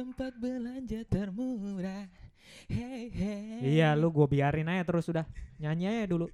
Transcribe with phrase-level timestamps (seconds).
[0.00, 2.08] tempat belanja termurah.
[2.64, 3.76] Hey, hey.
[3.76, 5.28] Iya, lu gue biarin aja terus sudah.
[5.60, 6.32] Nyanyi aja dulu.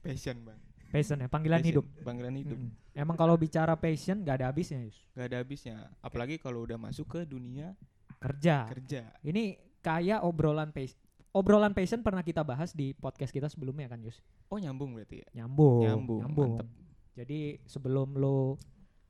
[0.00, 0.56] passion bang.
[0.88, 1.84] Passion ya, panggilan Passion, hidup.
[2.00, 2.56] Panggilan hidup.
[2.56, 2.96] Mm-mm.
[2.96, 4.96] Emang kalau bicara passion gak ada habisnya, Yus.
[5.12, 5.92] Gak ada habisnya.
[6.00, 7.76] Apalagi kalau udah masuk ke dunia
[8.16, 8.64] Kerja.
[8.72, 9.12] kerja.
[9.20, 10.96] Ini kayak obrolan passion.
[11.36, 14.24] Obrolan passion pernah kita bahas di podcast kita sebelumnya kan, Yus.
[14.48, 15.44] Oh nyambung berarti ya.
[15.44, 15.84] Nyambung.
[15.84, 16.68] Nyambung, mantep.
[17.12, 18.56] Jadi sebelum lo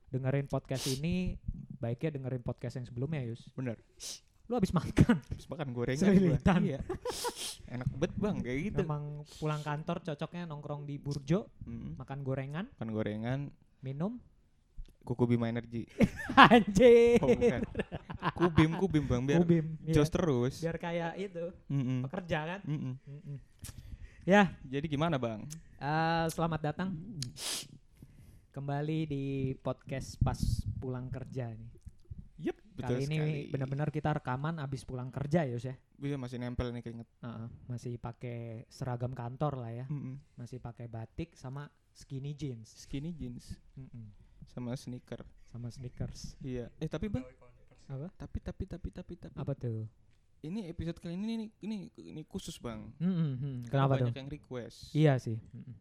[0.07, 1.35] dengerin podcast ini,
[1.77, 3.43] baiknya dengerin podcast yang sebelumnya, Yus.
[3.53, 3.75] Bener.
[4.47, 5.19] Lu habis makan.
[5.27, 6.61] Terus makan gorengan Selilitan.
[6.63, 6.79] Iya.
[7.67, 8.79] Enak bet bang kayak gitu.
[8.81, 9.03] Memang
[9.37, 13.39] pulang kantor cocoknya nongkrong di Burjo, Mm, makan gorengan, Makan gorengan.
[13.79, 14.15] minum.
[15.03, 15.87] Kuku Bima Energy.
[16.35, 17.19] Anjir.
[17.19, 17.61] Oh bukan.
[18.35, 19.65] Kubim kubim bang biar Kubim.
[19.83, 20.03] Iya.
[20.03, 20.59] terus.
[20.59, 22.03] Biar kayak itu, Mm-mm.
[22.03, 22.59] pekerja kan.
[22.63, 22.93] Mm-mm.
[23.03, 23.37] Mm-mm.
[24.23, 25.47] Ya, Jadi gimana bang?
[25.77, 26.91] eh, selamat datang
[28.57, 30.41] kembali di podcast pas
[30.81, 31.69] pulang kerja nih.
[32.41, 33.17] Yep, betul Kali ini
[33.53, 35.77] benar-benar kita rekaman abis pulang kerja Yus ya.
[36.01, 37.05] Iya masih nempel nih keringet.
[37.21, 39.85] Heeh, masih pakai seragam kantor lah ya.
[39.85, 40.17] Mm-mm.
[40.41, 42.73] Masih pakai batik sama skinny jeans.
[42.81, 44.09] Skinny jeans Mm-mm.
[44.49, 45.21] sama sneaker.
[45.53, 46.33] Sama sneakers.
[46.41, 46.73] Iya.
[46.81, 47.29] Eh tapi bang.
[47.93, 48.09] Apa?
[48.17, 49.37] Tapi tapi tapi tapi tapi.
[49.37, 49.85] Apa tuh?
[50.41, 52.89] Ini episode kali ini ini ini, ini khusus bang.
[52.97, 53.57] Mm-mm, hmm.
[53.69, 54.09] Kenapa tuh?
[54.09, 54.97] banyak yang request.
[54.97, 55.37] Iya sih.
[55.53, 55.77] Mm-mm.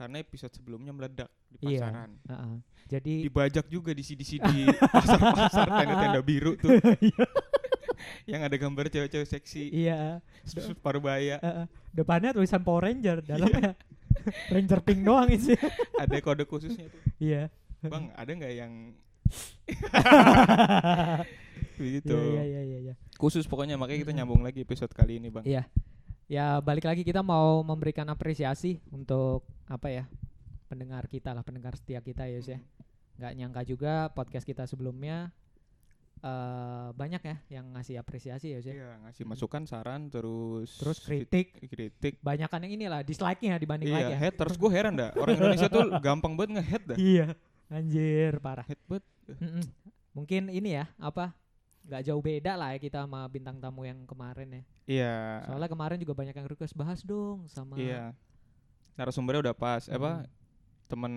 [0.00, 1.84] Karena episode sebelumnya meledak di Iya.
[1.84, 2.10] pasaran.
[2.24, 2.54] Heeh.
[2.88, 4.48] Jadi Dibajak juga di CD-CD
[4.96, 6.72] pasar-pasar tenda-tenda biru tuh.
[8.32, 11.66] yang ada gambar cewek-cewek seksi, iya, separuh baya, Heeh.
[11.92, 13.76] depannya tulisan Power Ranger, dalamnya
[14.48, 15.52] Ranger pink doang isi.
[16.00, 17.00] ada kode khususnya tuh.
[17.20, 17.52] Iya.
[17.84, 18.96] Bang, ada nggak yang
[21.76, 22.16] begitu?
[22.16, 22.94] Iya iya iya iya.
[23.20, 25.44] Khusus pokoknya makanya kita nyambung lagi episode kali ini, Bang.
[25.44, 25.68] Iya.
[26.30, 30.06] Ya balik lagi kita mau memberikan apresiasi untuk apa ya
[30.70, 32.62] pendengar kita lah pendengar setia kita ya Yus ya.
[33.18, 35.34] Nggak nyangka juga podcast kita sebelumnya
[36.22, 38.74] eh banyak ya yang ngasih apresiasi ya Yus ya.
[38.78, 41.66] Iya, ngasih masukan, saran, terus Terus kritik.
[41.66, 42.22] kritik.
[42.22, 44.18] Banyakan yang inilah dislike-nya dibanding like Iya, ya.
[44.22, 45.10] head terus gue heran dah.
[45.18, 46.98] Orang Indonesia tuh gampang banget nge-head dah.
[47.00, 47.26] Iya.
[47.66, 48.62] Anjir parah.
[48.70, 49.02] Head banget.
[50.14, 51.34] Mungkin ini ya apa
[51.90, 54.62] nggak jauh beda lah ya kita sama bintang tamu yang kemarin ya.
[54.90, 55.46] Iya.
[55.46, 58.10] Soalnya kemarin juga banyak yang request bahas dong sama Iya.
[58.98, 59.86] Narasumbernya udah pas.
[59.86, 60.26] Eh, Apa?
[60.90, 61.12] Temen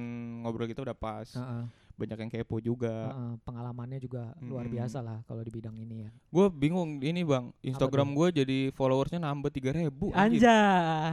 [0.45, 1.25] ngobrol kita udah pas.
[1.33, 3.09] Heeh, Banyak yang kepo juga.
[3.09, 4.77] heeh, pengalamannya juga luar Mm-mm.
[4.77, 6.09] biasa lah kalau di bidang ini ya.
[6.29, 7.53] Gue bingung ini bang.
[7.61, 10.09] Instagram gue jadi followersnya nambah 3000 ribu.
[10.09, 10.41] Anjay.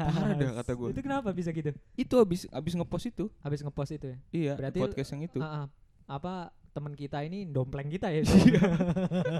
[0.09, 0.89] Parah dah kata gua.
[0.93, 1.73] Itu kenapa bisa gitu?
[1.97, 3.29] Itu abis abis ngepost itu.
[3.41, 4.19] Habis ngepost itu ya.
[4.33, 4.53] Iya.
[4.57, 5.41] Berarti podcast yang itu.
[5.41, 5.65] Heeh.
[6.11, 8.23] apa teman kita ini dompleng kita ya?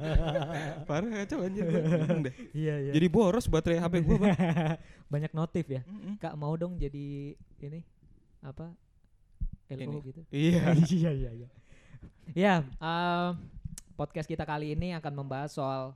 [0.89, 1.63] Parah kacau anjir.
[1.63, 2.35] gua bingung deh.
[2.51, 2.93] iya iya.
[2.93, 4.35] Jadi boros baterai HP gue bang.
[5.13, 5.83] banyak notif ya.
[6.19, 7.81] Kak mau dong jadi ini
[8.43, 8.75] apa?
[9.71, 9.97] LO Ini.
[10.03, 10.21] gitu.
[10.35, 10.63] Iya.
[10.91, 11.49] iya iya iya.
[12.31, 13.39] Ya, em,
[13.95, 15.95] podcast kita kali ini akan membahas soal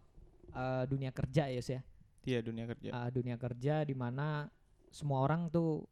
[0.54, 1.80] eh, dunia kerja ya, Yus ya.
[2.24, 2.90] Iya dunia kerja.
[2.94, 4.46] Eh, dunia kerja di mana
[4.94, 5.82] semua orang tuh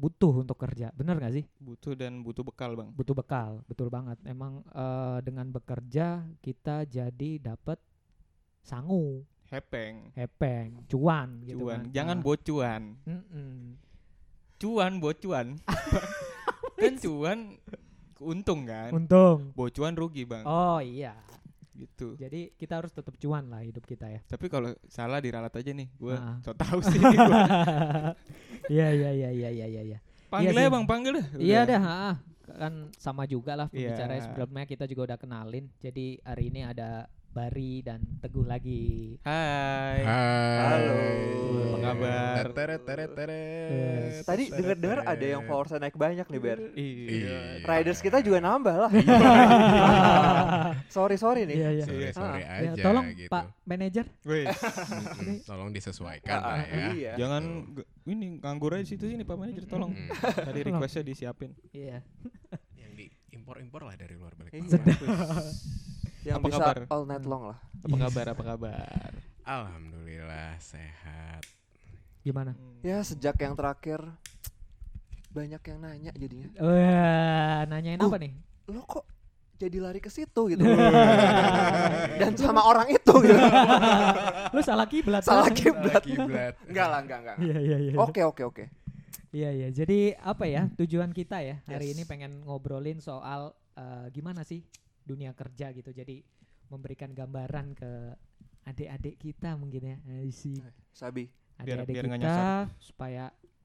[0.00, 0.88] butuh untuk kerja.
[0.92, 1.44] Bener gak sih?
[1.60, 2.88] Butuh dan butuh bekal bang.
[2.90, 4.16] Butuh bekal, betul banget.
[4.24, 6.06] Emang eh, dengan bekerja
[6.40, 7.76] kita jadi dapat
[8.60, 10.08] sangu, Hepeng.
[10.14, 11.84] hepeng, cuan gitu Cuan.
[11.84, 11.92] kan.
[11.92, 12.82] Jangan Ah, bocuan.
[13.02, 13.52] mm-mm.
[14.56, 15.46] Cuan bocuan.
[16.80, 17.38] kan cuan
[18.18, 18.90] untung kan.
[18.90, 19.52] Untung.
[19.52, 20.44] Bocuan rugi bang.
[20.44, 21.12] Oh iya.
[21.70, 22.18] Gitu.
[22.18, 24.20] Jadi kita harus tetap cuan lah hidup kita ya.
[24.26, 25.88] Tapi kalau salah diralat aja nih.
[25.96, 26.36] Gue Ah.
[26.42, 26.98] so tau sih.
[28.68, 29.82] Iya iya iya iya iya iya.
[29.94, 29.98] iya.
[30.30, 30.72] Panggil aja sih.
[30.72, 31.26] bang, panggil dah.
[31.36, 32.16] Iya dah, ah,
[32.50, 34.26] kan sama juga lah pembicaranya Iya.
[34.30, 35.66] sebelumnya kita juga udah kenalin.
[35.78, 39.14] Jadi hari ini ada Bari dan Teguh lagi.
[39.22, 40.02] Hai.
[40.02, 40.58] Hai.
[40.66, 40.98] Halo.
[41.70, 42.44] Apa kabar?
[42.50, 43.70] Teret teret teret.
[43.70, 44.14] Yes.
[44.26, 46.58] Tadi Teret, denger-dengar ada yang followersnya naik banyak nih Ber.
[46.74, 47.38] Iya.
[47.62, 48.90] Riders kita juga nambah lah.
[50.90, 51.56] sorry sorry nih.
[51.56, 51.84] Iya iya.
[51.86, 53.30] Sorry sorry Ya, aja tolong gitu.
[53.30, 54.06] Pak manajer.
[55.46, 56.86] Tolong disesuaikan Ah, lah ya.
[56.90, 57.12] Iya.
[57.14, 57.42] jangan
[58.10, 59.94] ini nganggur aja situ sini Pak Manajer tolong.
[60.18, 61.54] Tadi requestnya disiapin.
[61.70, 62.02] Iya.
[62.74, 64.50] Yang diimpor-impor lah dari luar balik.
[64.50, 64.82] Iya.
[66.20, 66.76] Yang Apa bisa kabar?
[66.86, 67.58] all night long lah.
[67.80, 68.24] Apa kabar?
[68.30, 69.10] Apa kabar?
[69.42, 71.42] Alhamdulillah sehat.
[72.20, 72.52] Gimana?
[72.80, 74.04] Ya sejak yang terakhir
[75.30, 76.48] banyak yang nanya jadinya.
[76.58, 78.06] Wah, nanyain Uh.
[78.06, 78.32] apa nih?
[78.68, 79.08] Lo kok
[79.56, 80.60] jadi lari ke situ gitu.
[82.20, 83.40] Dan sama orang itu gitu.
[84.54, 85.22] Lu salah kiblat.
[85.22, 85.56] Salah kan?
[85.56, 86.02] kiblat.
[86.02, 86.54] Kiblat.
[86.64, 87.36] Enggak lah, enggak enggak.
[87.38, 87.92] Iya iya iya.
[87.96, 88.64] Oke oke oke.
[89.30, 89.68] Iya iya.
[89.70, 91.94] Jadi apa ya tujuan kita ya hari Yes.
[91.94, 94.60] ini pengen ngobrolin soal eh, gimana sih
[95.10, 95.90] dunia kerja gitu.
[95.90, 96.22] Jadi
[96.66, 97.90] memberikan gambaran ke
[98.62, 99.96] adik-adik kita mungkin ya.
[100.30, 100.54] Sih.
[100.90, 101.26] Sabi.
[101.58, 102.38] Biar- Adik-adik biar nggak kita
[102.78, 103.24] supaya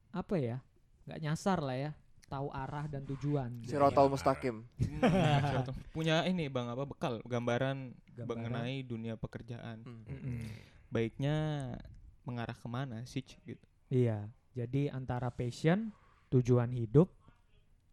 [0.09, 0.57] apa ya?
[1.05, 1.91] nggak nyasar lah ya.
[2.25, 3.61] tahu arah dan tujuan.
[3.61, 4.65] Sirotol Mustaqim.
[4.81, 4.97] Hmm,
[5.45, 8.25] suatu- punya ini bang apa bekal gambaran, Gambaran.
[8.49, 9.85] mengenai dunia pekerjaan.
[9.85, 10.01] Hmm.
[10.09, 10.41] Mm-mm.
[10.89, 11.37] Baiknya
[12.25, 13.61] mengarah ke mana sih gitu.
[13.93, 14.25] Iya,
[14.57, 15.93] jadi antara passion,
[16.33, 17.13] tujuan hidup,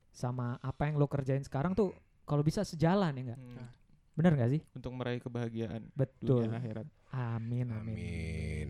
[0.08, 1.92] sama apa yang lo kerjain sekarang tuh
[2.32, 3.40] kalau bisa sejalan ya enggak?
[3.44, 3.68] Hmm,
[4.16, 4.60] Bener gak sih?
[4.72, 6.48] Untuk meraih kebahagiaan Betul.
[6.48, 6.88] dunia akhirat.
[7.12, 7.92] Amin, amin.
[7.92, 8.68] Amin.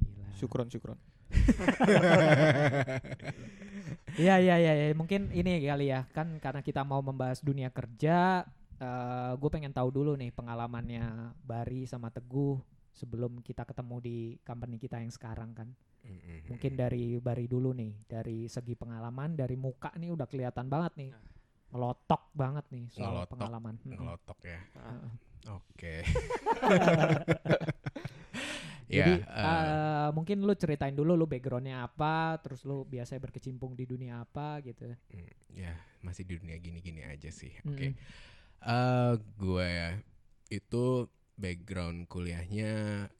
[0.00, 0.28] Gila.
[0.40, 0.96] Syukron syukron.
[4.14, 4.94] Iya, iya, iya, iya.
[4.94, 8.46] Mungkin ini kali ya, kan karena kita mau membahas dunia kerja,
[9.34, 12.62] gue pengen tahu dulu nih pengalamannya Bari sama Teguh
[12.94, 15.68] sebelum kita ketemu di company kita yang sekarang kan.
[16.06, 16.46] Mm-mm.
[16.46, 21.10] Mungkin dari Bari dulu nih, dari segi pengalaman, dari muka nih udah kelihatan banget nih,
[21.74, 23.30] ngelotok banget nih soal Ngelotok.
[23.34, 23.74] pengalaman.
[23.82, 23.98] Mm-mm.
[23.98, 24.60] ngelotok ya.
[25.50, 25.94] Oke.
[28.84, 33.72] Jadi ya, eh, eh, mungkin lu ceritain dulu lu backgroundnya apa, terus lu biasanya berkecimpung
[33.72, 34.86] di dunia apa gitu.
[34.86, 35.72] mm, ya
[36.04, 37.50] masih di dunia gini-gini aja sih.
[37.64, 37.90] Oke.
[37.90, 37.98] Mm-mm.
[38.64, 39.72] Eh, gue
[40.52, 40.84] itu
[41.34, 42.70] background kuliahnya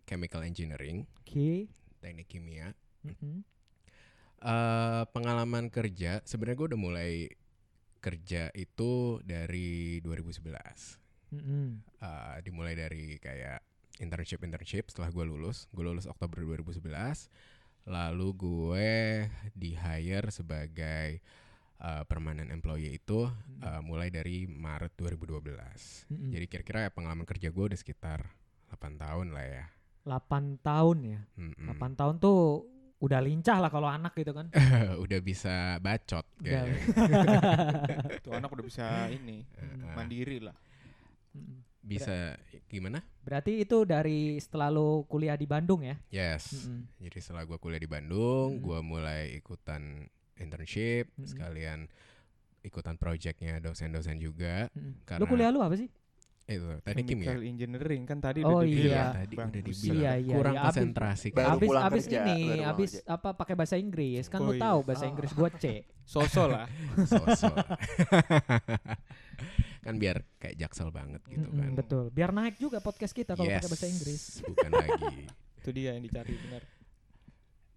[0.05, 1.67] chemical engineering, Oke.
[1.99, 2.71] teknik kimia.
[3.03, 3.43] Mm-mm.
[4.45, 7.33] eh pengalaman kerja sebenarnya gue udah mulai
[8.05, 10.45] kerja itu dari 2011.
[11.33, 11.81] Mm-mm.
[12.05, 13.65] Eh, dimulai dari kayak
[14.05, 15.65] internship internship setelah gue lulus.
[15.73, 16.85] Gue lulus Oktober 2011.
[17.89, 18.93] Lalu gue
[19.57, 21.25] di hire sebagai
[21.81, 23.25] eh, permanent employee itu
[23.65, 26.13] eh, mulai dari Maret 2012.
[26.13, 26.29] Mm-mm.
[26.29, 28.29] Jadi kira-kira pengalaman kerja gue udah sekitar
[28.69, 29.65] 8 tahun lah ya.
[30.05, 31.21] 8 tahun ya.
[31.41, 31.73] Mm-mm.
[31.73, 32.69] 8 tahun tuh
[33.05, 34.49] udah lincah lah kalau anak gitu kan.
[35.05, 36.81] udah bisa bacot kayaknya.
[38.25, 39.45] Tuh anak udah bisa ini
[39.93, 40.57] mandiri lah.
[41.85, 42.33] Bisa
[42.65, 43.05] gimana?
[43.21, 46.01] Berarti itu dari setelah lu kuliah di Bandung ya?
[46.09, 46.65] Yes.
[46.65, 46.89] Mm-mm.
[46.97, 48.63] Jadi setelah gue kuliah di Bandung, Mm.
[48.65, 50.09] gue mulai ikutan
[50.41, 51.29] internship, Mm-mm.
[51.29, 51.85] sekalian
[52.65, 54.73] ikutan projectnya dosen-dosen juga.
[54.73, 54.97] Mm-mm.
[54.97, 55.93] Lu Karena- kuliah lu apa sih?
[56.45, 57.25] Itu teknik kimia.
[57.27, 58.87] Chemical engineering kan tadi Oh, udah dibilang.
[58.87, 59.05] iya.
[59.17, 59.49] Tadi Bang.
[59.49, 60.61] udah dibilang Iya, iya, kurang iya.
[60.61, 61.27] Abis- konsentrasi.
[61.33, 63.11] Abis pulang abis kerja, ini, abis kerja.
[63.11, 64.61] apa pakai bahasa Inggris kan Oh, lu iya.
[64.63, 65.09] tahu bahasa Ah.
[65.09, 65.65] Inggris gua C.
[66.05, 66.67] Sosok lah.
[69.81, 71.71] Kan biar kayak jaksel banget gitu Mm-mm, kan.
[71.77, 72.05] betul.
[72.09, 74.23] Biar naik juga podcast kita kalau pakai Yes, bahasa Inggris.
[74.43, 75.17] Bukan lagi.
[75.61, 76.63] Itu dia yang dicari benar.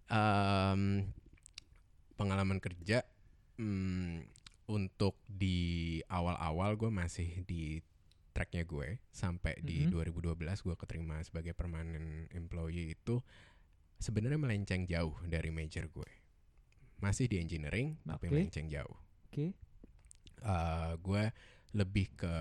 [0.08, 0.82] Em,
[2.16, 3.02] pengalaman kerja
[3.58, 4.24] hmm,
[4.68, 7.80] untuk di awal-awal gue masih di
[8.38, 9.98] tracknya gue sampai di Mhm.
[9.98, 11.98] 2012 gue keterima sebagai permanent
[12.32, 13.18] employee itu
[13.98, 16.06] sebenarnya melenceng jauh dari major gue
[16.98, 18.34] masih di engineering tapi Oke.
[18.38, 18.98] melenceng jauh
[19.28, 19.58] Oke.
[20.38, 21.24] Eh, gue
[21.74, 22.36] lebih ke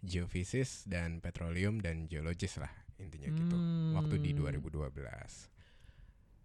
[0.00, 3.56] geofisis dan petroleum dan geologis lah intinya gitu
[3.92, 4.48] waktu di Hmm.
[4.48, 5.52] 2012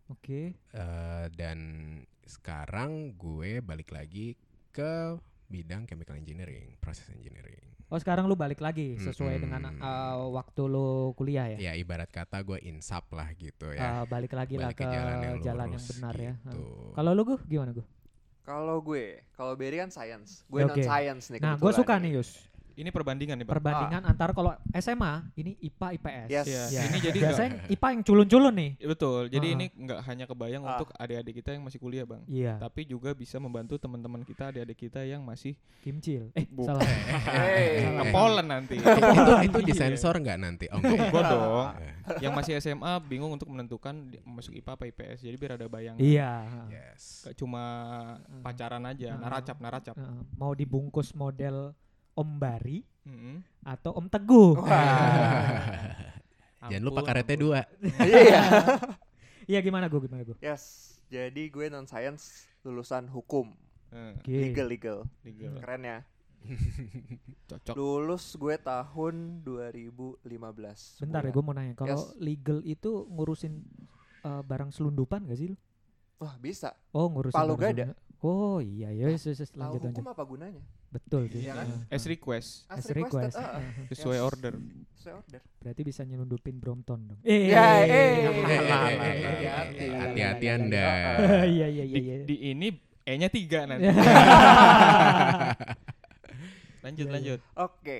[0.07, 0.55] Oke.
[0.55, 1.59] Eh, dan
[2.23, 4.35] sekarang gue balik lagi
[4.69, 5.15] ke
[5.47, 7.75] bidang chemical engineering, process engineering.
[7.87, 9.43] Oh sekarang lu balik lagi sesuai Mm-mm.
[9.47, 11.71] dengan uh, waktu lu kuliah ya?
[11.71, 14.03] Ya ibarat kata gue insap lah gitu ya.
[14.03, 16.33] Uh, balik lagi lah Balik ke jalan yang, lurus benar ya.
[16.35, 16.59] gitu.
[16.59, 16.91] Uh.
[16.99, 17.87] Kalau lu gue gimana gue?
[18.43, 20.43] Kalau gue, kalau Berry kan science.
[20.51, 20.71] Gue Oke.
[20.71, 22.47] non science nih Nah gue suka nih Yus.
[22.77, 23.57] Ini perbandingan nih, Bang.
[23.57, 26.27] Perbandingan antara kalau SMA ini IPA IPS.
[26.29, 26.45] Yes.
[26.45, 26.63] Iya.
[26.69, 26.81] Ya.
[26.85, 28.71] Ini jadi biasanya IPA yang culun-culun nih.
[28.77, 29.21] Ya, betul.
[29.27, 29.55] Jadi Ah.
[29.57, 30.69] ini nggak hanya kebayang Ah.
[30.71, 32.21] untuk adik-adik kita yang masih kuliah, Bang.
[32.27, 32.53] Iya.
[32.57, 36.29] Tapi juga bisa membantu teman-teman kita, adik-adik kita yang masih Kimcil.
[36.31, 36.77] Eh Bukan.
[36.77, 36.85] salah.
[37.33, 37.81] Hey.
[37.81, 37.97] Salah.
[37.97, 38.75] ke Poland nanti.
[38.77, 39.67] itu itu Iya.
[39.67, 40.65] disensor nggak nanti?
[40.69, 41.23] Oh, Enggak enggak.
[41.27, 41.67] dong.
[42.21, 45.25] Yang masih SMA bingung untuk menentukan masuk IPA apa IPS.
[45.25, 45.97] Jadi biar ada bayangan.
[45.97, 46.45] Iya.
[46.69, 47.25] Yes.
[47.25, 47.63] Gak cuma
[48.39, 49.19] pacaran aja, Ah.
[49.19, 49.95] naracap, naracap.
[49.97, 51.73] Uh, mau dibungkus model
[52.17, 53.35] Om Bari Mm-mm.
[53.63, 54.55] atau Om Teguh.
[56.67, 57.45] Jangan lupa karetnya ampun.
[57.45, 57.59] dua.
[58.01, 58.41] Iya.
[59.47, 60.35] Iya gimana gue gimana gue?
[60.37, 60.93] Yes.
[61.07, 63.55] Jadi gue non science lulusan hukum,
[63.87, 64.35] Eh, Oke.
[64.43, 64.97] legal legal.
[65.23, 65.55] legal.
[65.55, 65.97] Keren ya.
[67.47, 67.73] Cocok.
[67.73, 70.27] Lulus gue tahun 2015.
[70.99, 71.73] Bentar ya gue mau nanya.
[71.73, 72.03] Kalau Yes.
[72.19, 73.63] legal itu ngurusin
[74.21, 75.55] uh, barang selundupan gak sih lu?
[76.19, 76.75] Wah, bisa.
[76.91, 77.87] Oh ngurusin Palu gada.
[77.87, 78.19] selundupan.
[78.19, 79.95] Oh iya ya yes, yes, Tahu lanjut lanjut.
[79.95, 80.59] hukum apa gunanya?
[80.87, 81.43] Betul sih.
[81.43, 81.67] Iya kan?
[81.67, 83.35] Uh, As request as request.
[83.35, 83.59] ah, ah.
[83.59, 84.53] Uh, sesuai order.
[84.95, 85.41] Sesuai order.
[85.59, 87.19] berarti bisa nyelundupin Brompton dong.
[87.23, 87.43] Ya, eh.
[87.83, 88.95] Eh, eh, Hati-hati.
[88.95, 90.87] eh, eh, eh, Hati-hati Anda.
[91.45, 92.15] Iya iya iya Di, iya.
[92.23, 92.67] di ini
[93.03, 93.87] E-nya tiga nanti.
[96.81, 97.13] lanjut, Iya, iya.
[97.13, 97.39] lanjut.
[97.57, 97.97] Oke.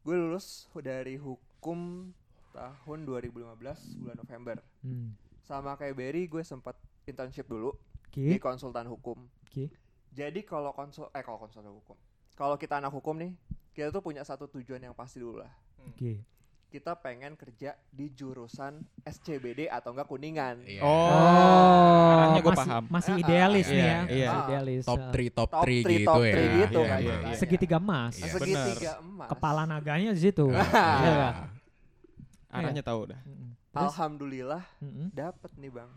[0.00, 2.12] Gue lulus dari hukum
[2.52, 3.36] tahun 2015
[3.98, 4.56] bulan November.
[4.80, 5.12] Hmm.
[5.42, 7.74] Sama kayak Berry, gue sempat internship dulu
[8.10, 9.28] di konsultan hukum.
[9.44, 9.68] Oke.
[10.16, 11.92] Jadi kalau konsul eh kalau konsultan hukum.
[12.32, 13.32] Kalau kita anak hukum nih,
[13.70, 15.52] kita tuh punya satu tujuan yang pasti dulu lah.
[15.84, 16.24] Oke.
[16.66, 20.60] kita pengen kerja di jurusan SCBD atau enggak kuningan.
[20.60, 20.82] Iya.
[20.82, 22.82] Oh, arahnya gue masih, paham.
[22.90, 23.86] masih idealis iya, nih ya.
[23.86, 24.02] iya.
[24.02, 24.42] Masih Ah.
[24.42, 24.82] idealis.
[24.84, 25.08] top Ah.
[25.08, 26.32] 3 top Top 3 three, gitu top ya.
[26.34, 27.30] three gitu Iya, kan iya, ceritanya.
[27.30, 27.38] iya.
[27.38, 28.14] Segitiga emas.
[28.14, 28.28] Iya.
[28.28, 29.28] Segitiga emas.
[29.30, 30.46] Kepala naganya di situ.
[30.50, 31.14] Ah, Iya iya.
[31.16, 31.34] kan?
[32.52, 33.20] Arahnya tahu dah.
[33.22, 33.50] Mm-mm.
[33.70, 33.84] Terus?
[33.86, 35.06] Alhamdulillah Mm-mm.
[35.12, 35.90] dapat nih bang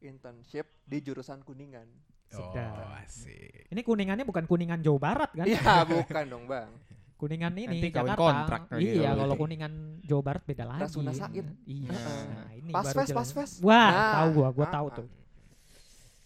[0.00, 1.88] internship di jurusan kuningan.
[2.30, 2.94] Oh, Sedap.
[3.02, 3.66] asik.
[3.74, 5.46] Ini kuningannya bukan kuningan Jawa Barat kan?
[5.46, 6.70] Iya bukan dong bang.
[7.18, 8.16] Kuningan ini Nanti Jakarta.
[8.16, 9.72] kontrak iya, kalau kuningan
[10.06, 10.82] Jawa Barat beda lagi.
[10.86, 11.44] Rasuna Said.
[11.68, 11.90] Iya.
[11.92, 13.54] Nah, ini Pas baru fest, pas fest.
[13.60, 14.96] Wah, Nah, tahu gua, gua ah, tahu ah.
[15.02, 15.06] tuh.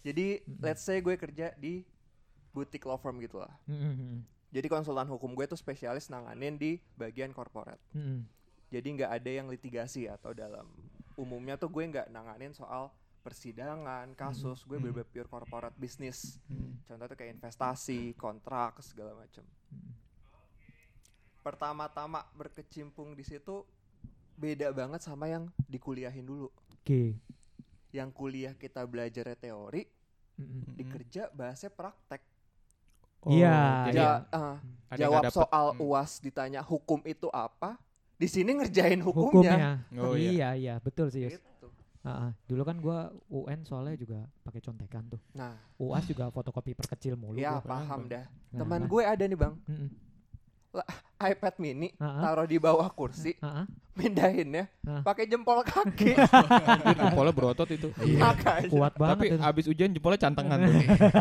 [0.05, 0.25] Jadi
[0.61, 1.81] let's say gue kerja di
[2.53, 3.51] boutique law firm gitu lah.
[3.65, 4.21] Mm-mm.
[4.53, 7.81] Jadi konsultan hukum gue tuh spesialis nanganin di bagian corporate.
[7.91, 8.23] Mm-mm.
[8.69, 10.69] Jadi nggak ada yang litigasi atau dalam
[11.17, 12.93] umumnya tuh gue nggak nanganin soal
[13.25, 14.61] persidangan, kasus.
[14.61, 14.93] Gue Hmm.
[14.93, 16.37] bener pure corporate bisnis.
[16.45, 16.85] Mm.
[16.85, 19.41] Contohnya tuh kayak investasi, kontrak segala macam.
[19.73, 19.89] Hmm.
[21.41, 23.65] Pertama-tama berkecimpung di situ
[24.35, 26.49] beda banget sama yang dikuliahin dulu.
[26.75, 27.17] Oke.
[27.89, 29.85] Yang kuliah kita belajar teori,
[30.35, 30.73] Mm-mm.
[30.75, 32.21] di kerja bahasnya praktek.
[33.25, 34.13] Iya, jadi iya.
[34.29, 34.59] Ja-
[34.93, 35.81] yang jawab soal Hmm.
[35.81, 37.77] uas ditanya hukum itu apa,
[38.15, 39.81] di sini ngerjain hukumnya.
[39.89, 40.01] Hukumnya.
[40.05, 40.29] Oh, iya.
[40.29, 41.25] iya, iya, betul sih.
[41.25, 41.41] Yus.
[41.41, 41.49] Gitu.
[42.05, 42.31] Ah, ah.
[42.45, 42.97] dulu kan gua
[43.27, 45.17] UN soalnya juga pakai contekan tuh.
[45.33, 47.35] Nah, UAS juga fotokopi perkecil mulu.
[47.35, 47.65] ya gua.
[47.67, 48.29] paham dah.
[48.53, 48.87] Nah, Teman nah.
[48.87, 49.89] gue ada nih bang, Mm-mm.
[51.17, 52.21] iPad mini, ah.
[52.21, 53.65] taruh di bawah kursi, ah.
[53.93, 55.01] pindahinnya, Ah.
[55.01, 56.13] pakai jempol kaki.
[56.99, 57.89] Jempolnya berotot itu.
[57.97, 58.19] Iya.
[58.21, 58.67] Makanya.
[58.69, 59.41] Kuat Tapi banget itu.
[59.41, 60.73] abis ujian jempolnya cantengan tuh.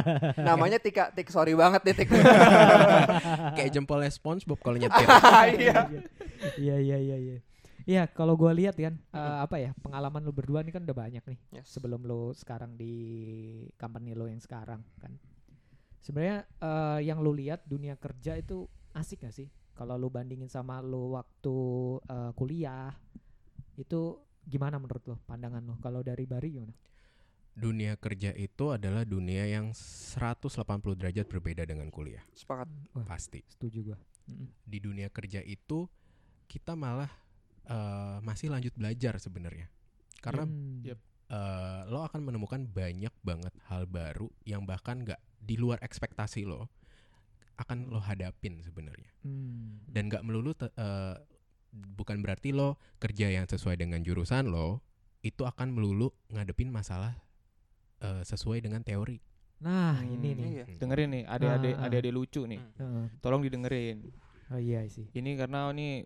[0.51, 2.09] Namanya Tika Tik, sorry banget nih Tik.
[3.55, 5.07] Kayak jempolnya SpongeBob kalau nyetir.
[5.55, 5.81] Iya.
[6.59, 7.37] Iya iya iya
[7.85, 8.05] iya.
[8.09, 11.39] Kalau gua lihat kan eh, apa ya pengalaman lu berdua nih kan udah banyak nih
[11.53, 11.69] Yes.
[11.71, 12.95] sebelum lu sekarang di
[13.77, 15.15] company lo yang sekarang kan.
[16.01, 19.49] Sebenarnya eh, yang lu lihat dunia kerja itu asik gak sih?
[19.75, 21.57] Kalau lu bandingin sama lu waktu
[22.07, 22.93] eh, kuliah
[23.75, 25.75] itu gimana menurut lo pandangan lo?
[25.81, 26.75] Kalau dari Bari gimana?
[27.55, 30.51] Dunia kerja itu adalah dunia yang 180
[30.99, 32.23] derajat berbeda dengan kuliah.
[32.35, 32.67] Sepakat.
[32.99, 33.47] Wah, Pasti.
[33.47, 33.99] setuju gua.
[34.27, 34.51] Mm-mm.
[34.67, 35.87] Di dunia kerja itu
[36.51, 37.07] kita malah
[37.65, 39.69] eh, masih lanjut belajar sebenarnya.
[40.19, 40.81] Karena Hmm.
[40.83, 40.99] Yep.
[41.25, 46.69] eh, lo akan menemukan banyak banget hal baru yang bahkan nggak di luar ekspektasi lo
[47.57, 49.09] akan lo hadapin sebenarnya.
[49.23, 49.81] Hmm.
[49.87, 51.17] Dan nggak melulu te- eh,
[51.75, 54.83] bukan berarti lo kerja yang sesuai dengan jurusan lo
[55.21, 57.17] itu akan melulu ngadepin masalah
[58.01, 59.17] eh, sesuai dengan teori.
[59.65, 60.51] Nah, Hmm, ini nih.
[60.61, 60.65] Iya.
[60.77, 61.85] Dengerin nih, adik-adik Ah, ah.
[61.89, 62.61] adik-adik lucu nih.
[62.77, 63.07] Hmm.
[63.25, 64.13] Tolong didengerin.
[64.53, 65.09] Oh iya sih.
[65.09, 66.05] Ini karena ini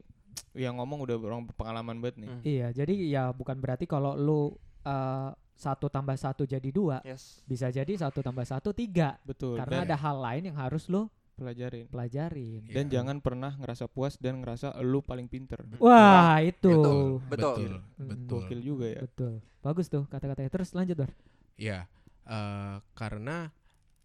[0.52, 2.28] yang ngomong udah orang pengalaman banget nih.
[2.28, 2.42] Hmm.
[2.42, 4.52] Iya, jadi ya bukan berarti kalau lu
[4.82, 7.42] eh, satu tambah satu jadi dua, Yes.
[7.42, 9.18] bisa jadi satu tambah satu tiga.
[9.22, 9.58] Betul.
[9.58, 11.86] Karena dan ada hal lain yang harus lu pelajarin.
[11.86, 12.62] pelajarin.
[12.66, 12.74] Iya.
[12.74, 15.62] Dan jangan pernah ngerasa puas dan ngerasa lu paling pinter.
[15.78, 16.98] Wah itu, Betul.
[17.26, 18.08] betul, Hmm.
[18.10, 18.38] betul.
[18.42, 19.00] Gokil juga ya.
[19.02, 19.42] betul.
[19.58, 20.50] Bagus tuh kata-katanya.
[20.50, 21.10] Terus lanjut Bar.
[21.54, 21.86] Ya,
[22.24, 23.50] eh, karena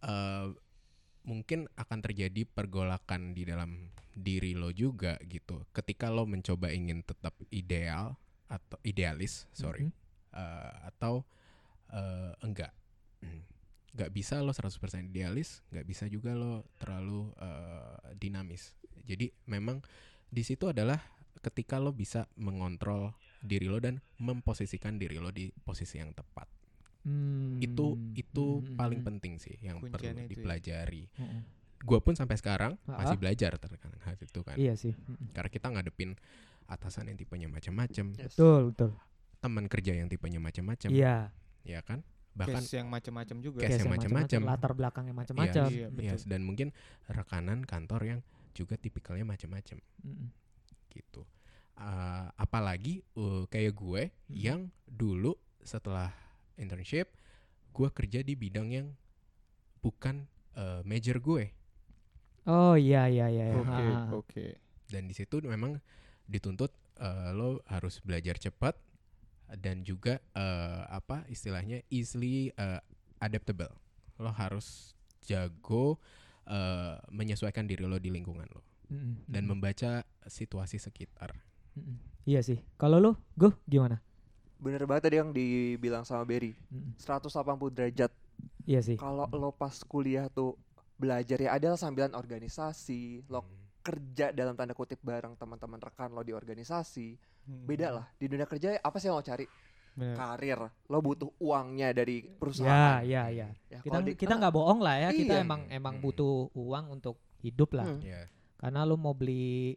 [0.01, 0.45] eh,
[1.23, 5.63] mungkin akan terjadi pergolakan di dalam diri lo juga gitu.
[5.73, 8.13] Ketika lo mencoba ingin tetap ideal
[8.51, 9.93] atau idealis, sorry, Mhm.
[10.37, 11.23] eh, atau
[11.93, 12.73] eh, enggak,
[13.93, 18.73] nggak bisa lo 100% idealis, nggak bisa juga lo terlalu eh, dinamis.
[19.05, 19.81] Jadi memang
[20.33, 20.97] di situ adalah
[21.45, 23.13] ketika lo bisa mengontrol
[23.43, 26.62] diri lo dan memposisikan diri lo di posisi yang tepat
[27.03, 27.59] Hmm.
[27.59, 30.33] itu itu Hmm, paling hmm, penting sih yang perlu Kunciannya itu ya.
[30.33, 31.03] dipelajari.
[31.11, 31.27] hmm.
[31.27, 31.41] Hmm.
[31.79, 34.55] Gua pun sampai sekarang Ah, masih belajar terkadang hal itu kan.
[34.55, 34.95] Iya sih.
[34.95, 35.27] Hmm.
[35.29, 36.15] Karena kita ngadepin
[36.65, 38.33] atasan yang tipenya macam-macam, Yes.
[38.33, 38.91] Betul betul.
[39.37, 41.35] teman kerja yang tipenya macam-macam, Iya.
[41.61, 41.99] ya kan?
[42.33, 43.59] Bahkan Case yang macam-macam juga.
[43.59, 44.39] Case Case yang macam-macam.
[44.41, 45.67] Latar belakangnya macam-macam.
[45.69, 46.07] Iya, betul.
[46.07, 46.71] yes, dan mungkin
[47.05, 48.19] rekanan kantor yang
[48.53, 50.31] juga tipikalnya macam-macam Hmm.
[50.89, 51.27] gitu.
[51.73, 54.31] Uh, apalagi uh, kayak gue Hmm.
[54.31, 56.15] yang dulu setelah
[56.57, 57.11] internship
[57.73, 58.87] gue kerja di bidang yang
[59.81, 60.25] bukan
[60.57, 61.51] uh, major gue
[62.43, 63.55] Oh iya iya iya.
[63.55, 63.55] iya.
[63.55, 64.07] Oke, ah.
[64.11, 64.45] oke.
[64.91, 65.79] dan di situ memang
[66.27, 68.75] dituntut eh, lo harus belajar cepat
[69.63, 72.83] dan juga eh, apa istilahnya easily eh,
[73.23, 73.71] adaptable
[74.19, 74.91] lo harus
[75.23, 76.03] jago
[76.43, 81.33] eh, menyesuaikan diri lo di lingkungan lo Hmm, dan membaca situasi sekitar
[81.73, 82.13] hmm.
[82.23, 82.63] Iya sih.
[82.79, 83.99] Kalau lu, gue gimana?
[84.63, 86.55] Bener banget tadi yang dibilang sama Berry.
[86.71, 86.95] Hmm.
[86.97, 87.27] 180
[87.69, 88.11] derajat.
[88.63, 88.95] Iya sih.
[88.95, 90.55] Kalau lo pas kuliah tuh
[90.95, 93.43] belajar ya ada sambilan organisasi, lo
[93.77, 97.19] kerja dalam tanda kutip bareng teman-teman rekan lo di organisasi.
[97.43, 97.67] Hmm.
[97.67, 98.07] Beda lah.
[98.15, 99.43] Di dunia kerja apa sih yang lo cari?
[99.93, 100.15] Bener.
[100.15, 100.59] Karir.
[100.87, 103.03] Lo butuh uangnya dari Ya, perusahaan.
[103.03, 103.51] ya, ya.
[103.67, 105.09] Ya, Kita kalau di- kita ah, nggak bohong lah ya.
[105.11, 105.43] Kita Iya.
[105.43, 106.03] emang emang Hmm.
[106.03, 107.85] butuh uang untuk hidup lah.
[107.85, 107.99] Hmm.
[107.99, 109.75] ya Karena lu mau beli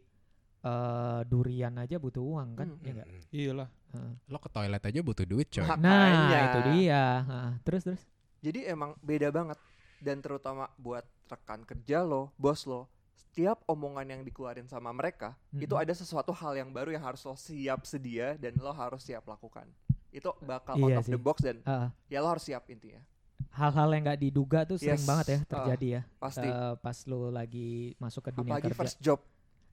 [0.67, 2.83] eh, durian aja butuh uang kan, Hmm.
[2.83, 3.09] ya nggak?
[3.09, 3.31] Mm-mm.
[3.33, 3.69] Iyalah.
[3.89, 4.13] Heeh.
[4.27, 5.63] Lo ke toilet aja butuh duit coy.
[5.63, 6.27] Makanya.
[6.27, 7.05] Nah, itu dia.
[7.23, 7.51] Heeh.
[7.63, 8.03] Terus terus.
[8.41, 9.59] Jadi emang beda banget
[9.99, 15.71] dan terutama buat rekan kerja lo, bos lo, setiap omongan yang dikeluarin sama mereka itu
[15.71, 15.83] Mhm.
[15.83, 19.67] ada sesuatu hal yang baru yang harus lo siap sedia dan lo harus siap lakukan.
[20.09, 21.23] Itu bakal Iya out of the sih.
[21.23, 21.89] box dan Heeh.
[22.09, 23.03] ya lo harus siap intinya.
[23.49, 25.05] hal-hal yang nggak diduga tuh sering Yes.
[25.07, 26.03] banget ya terjadi ya.
[26.19, 26.45] Pasti.
[26.45, 28.77] Eh, pas lu lagi masuk ke dunia Apalagi kerja.
[28.77, 29.21] first job.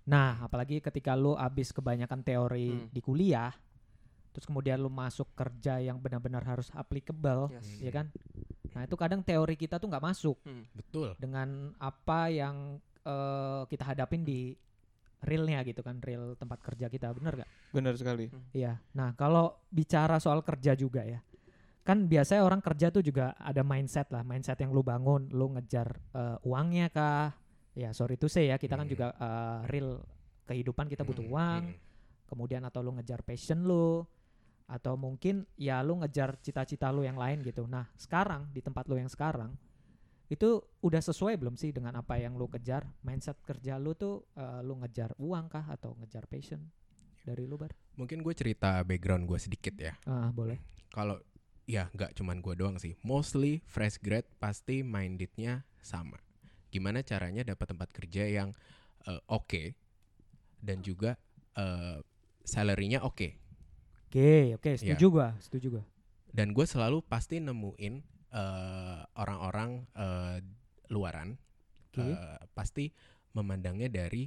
[0.04, 2.88] Nah, apalagi ketika lu abis kebanyakan teori Hmm.
[2.92, 3.56] di kuliah,
[4.30, 7.80] terus kemudian lu masuk kerja yang benar-benar harus applicable, Yes.
[7.80, 8.12] ya kan?
[8.74, 10.66] Nah, itu kadang teori kita tuh nggak masuk Hmm.
[10.74, 11.16] Betul.
[11.18, 14.56] dengan apa yang eh, kita hadapin di
[15.24, 17.50] realnya gitu kan, real tempat kerja kita, bener gak?
[17.72, 18.32] Benar sekali.
[18.52, 18.80] Iya.
[18.96, 21.20] Nah, kalau bicara soal kerja juga ya,
[21.82, 26.00] kan biasanya orang kerja tuh juga ada mindset lah, mindset yang lu bangun, lu ngejar
[26.12, 27.36] eh, uangnya kah?
[27.74, 28.94] Ya sorry to say ya, kita kan Hmm.
[28.94, 30.02] juga eh, real
[30.46, 31.78] kehidupan kita butuh Mm, uang, mm.
[32.28, 34.04] kemudian atau lu ngejar passion lu,
[34.66, 37.66] atau mungkin ya lu ngejar cita-cita lu yang lain gitu.
[37.66, 39.54] Nah, sekarang di tempat lu yang sekarang
[40.30, 42.88] itu udah sesuai belum sih dengan apa yang lu kejar?
[43.02, 46.62] Mindset kerja lu tuh eh, lu ngejar uang kah atau ngejar passion
[47.24, 47.74] dari lu bar?
[48.00, 49.94] Mungkin gue cerita background gue sedikit ya.
[50.06, 50.58] Ah, boleh.
[50.90, 51.20] Kalau
[51.64, 52.96] ya nggak cuman gue doang sih.
[53.04, 56.23] Mostly fresh grad pasti mindednya sama.
[56.74, 58.50] Gimana caranya dapat tempat kerja yang
[59.06, 59.78] eh, oke
[60.58, 61.14] dan juga
[61.54, 62.02] eh,
[62.42, 63.30] salary-nya oke.
[64.10, 64.80] Oke, oke, Iya.
[64.82, 65.84] setuju gua, setuju gua.
[66.34, 67.94] Dan gue selalu pasti nemuin
[68.34, 70.38] eh, orang-orang eh,
[70.90, 71.38] luaran
[71.94, 72.02] Oke.
[72.02, 72.90] eh, pasti
[73.34, 74.26] memandangnya dari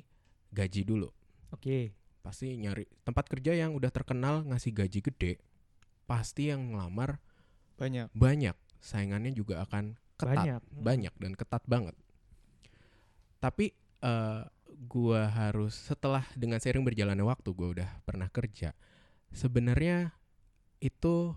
[0.51, 1.11] gaji dulu.
[1.51, 1.91] Oke.
[2.23, 5.33] Pasti nyari tempat kerja yang udah terkenal ngasih gaji gede.
[6.07, 7.19] Pasti yang ngelamar
[7.79, 8.11] Banyak.
[8.15, 8.55] banyak.
[8.79, 10.47] Saingannya juga akan ketat.
[10.47, 10.61] Banyak.
[10.79, 11.95] banyak dan ketat banget.
[13.41, 14.43] Tapi eh
[14.87, 18.77] gua harus setelah dengan sering berjalannya waktu gua udah pernah kerja.
[19.33, 20.13] Sebenarnya
[20.81, 21.33] itu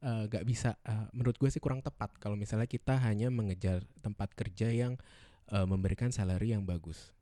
[0.00, 4.32] eh, gak bisa eh, menurut gue sih kurang tepat kalau misalnya kita hanya mengejar tempat
[4.34, 4.96] kerja yang
[5.52, 7.12] eh, memberikan salary yang bagus.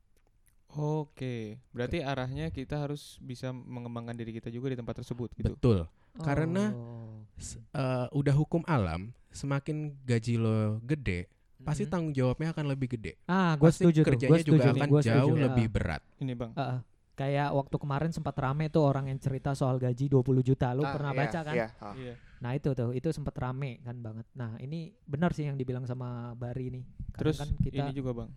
[0.71, 5.51] Oke, berarti arahnya kita harus bisa mengembangkan diri kita juga di tempat tersebut gitu.
[5.51, 5.79] Betul.
[6.23, 7.27] Karena Oh.
[7.35, 11.27] S- eh, udah hukum alam, semakin gaji lo gede,
[11.61, 11.89] pasti Mhm.
[11.89, 13.13] tanggung jawabnya akan lebih gede.
[13.23, 14.07] Ah, gua pasti setuju tuh.
[14.07, 15.43] kerjanya Gua setuju juga nih, akan gua jauh setuju.
[15.43, 16.01] lebih Ah, berat.
[16.17, 16.51] Ini bang.
[16.55, 16.79] ah.
[17.11, 20.71] Kayak waktu kemarin sempat rame tuh orang yang cerita soal gaji 20 juta.
[20.71, 21.55] Lu Ah, pernah iya, baca kan?
[21.55, 21.67] Iya.
[21.77, 21.93] ah.
[21.93, 22.13] Iya.
[22.39, 24.25] Nah, itu tuh, itu sempat rame kan banget.
[24.33, 26.83] Nah, ini benar sih yang dibilang sama Bari nih.
[27.07, 28.29] Kadang Terus kan kita ini juga bang.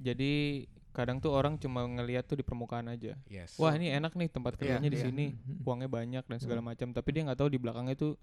[0.00, 0.32] Jadi
[0.90, 3.14] kadang tuh orang cuma ngelihat tuh di permukaan aja.
[3.28, 3.54] Yes.
[3.54, 5.04] Wah ini enak nih tempat Iya, kerjanya di iya.
[5.04, 5.62] sini, Mhm.
[5.62, 6.72] uangnya banyak dan segala Hmm.
[6.72, 6.88] macam.
[6.90, 8.16] Tapi dia nggak tahu di belakangnya tuh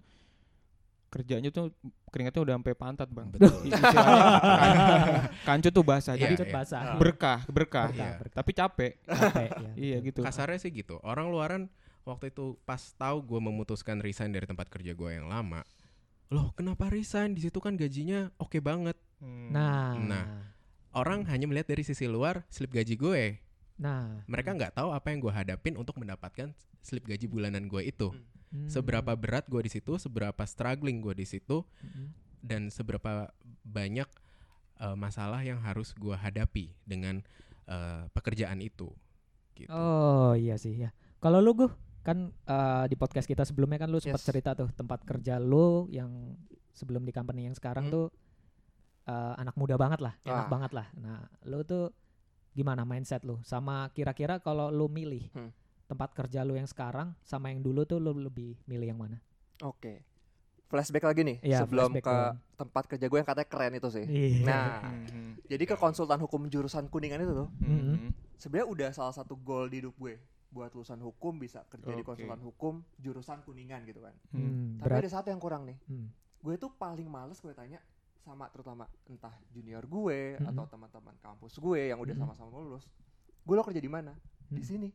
[1.08, 1.72] kerjanya tuh
[2.08, 3.28] keringatnya udah sampai pantat bang.
[3.32, 3.48] Betul.
[3.80, 6.14] Kan- kancut tuh basah.
[6.14, 6.52] Iya, Jadi iya.
[6.52, 6.80] basah.
[6.80, 6.96] Ah.
[7.00, 7.88] berkah, berkah.
[7.88, 8.16] Berkah, Iya.
[8.20, 8.36] berkah.
[8.36, 8.92] Tapi capek.
[9.04, 10.06] Capek, ya, iya betul.
[10.12, 10.20] gitu.
[10.28, 11.00] Kasarnya sih gitu.
[11.00, 11.72] Orang luaran
[12.04, 15.64] waktu itu pas tahu gue memutuskan resign dari tempat kerja gue yang lama.
[16.28, 17.32] Loh, kenapa resign?
[17.32, 18.96] Di situ kan gajinya oke banget.
[19.20, 19.48] Hmm.
[19.50, 20.26] Nah, Nah.
[20.88, 23.38] Orang hanya melihat dari sisi luar slip gaji gue.
[23.76, 28.08] nah, Mereka nggak tahu apa yang gue hadapin untuk mendapatkan slip gaji bulanan gue itu.
[28.12, 28.24] Hmm.
[28.64, 32.10] Seberapa berat gue di situ, seberapa struggling gue di situ, Hmm.
[32.40, 33.28] dan seberapa
[33.62, 34.08] banyak
[34.78, 37.18] eh, masalah yang harus gue hadapi dengan
[37.66, 38.88] eh, pekerjaan itu.
[39.52, 39.68] Gitu.
[39.68, 40.94] Oh iya sih ya.
[41.18, 41.68] Kalau lu gue
[42.00, 44.28] kan eh, di podcast kita sebelumnya kan lu sempat Yes.
[44.30, 46.32] cerita tuh tempat kerja lu yang
[46.70, 47.92] sebelum di company yang sekarang Hmm.
[47.92, 48.06] tuh
[49.04, 50.50] eh, anak muda banget lah, enak Wah.
[50.50, 50.86] banget lah.
[50.94, 51.90] Nah, lu tuh
[52.52, 53.40] gimana mindset lu?
[53.42, 55.50] Sama kira-kira kalau lu milih Hmm.
[55.88, 59.18] Tempat kerja lu yang sekarang sama yang dulu tuh lu lebih milih yang mana?
[59.60, 60.04] Oke.
[60.68, 62.36] Flashback lagi nih Iya, sebelum ke dong.
[62.54, 64.04] tempat kerja gue yang katanya keren itu sih.
[64.04, 64.44] Iya.
[64.44, 65.48] Nah, Mhm.
[65.48, 68.12] jadi ke konsultan hukum jurusan kuningan itu tuh Mhm.
[68.36, 72.12] sebenarnya udah salah satu goal di hidup gue buat lulusan hukum bisa kerja di Oke.
[72.14, 74.12] konsultan hukum jurusan kuningan gitu kan.
[74.28, 74.40] Hmm.
[74.40, 75.00] Hmm, Tapi berat.
[75.02, 75.80] ada satu yang kurang nih.
[75.84, 76.12] Hmm.
[76.38, 77.80] Gue tuh paling males gue tanya
[78.18, 80.52] sama terutama entah junior gue Mhm.
[80.52, 82.22] atau teman-teman kampus gue yang udah Mhm.
[82.22, 82.84] sama-sama lulus.
[83.40, 84.12] Gue lo kerja di mana?
[84.46, 84.68] Di Hmm.
[84.68, 84.88] sini.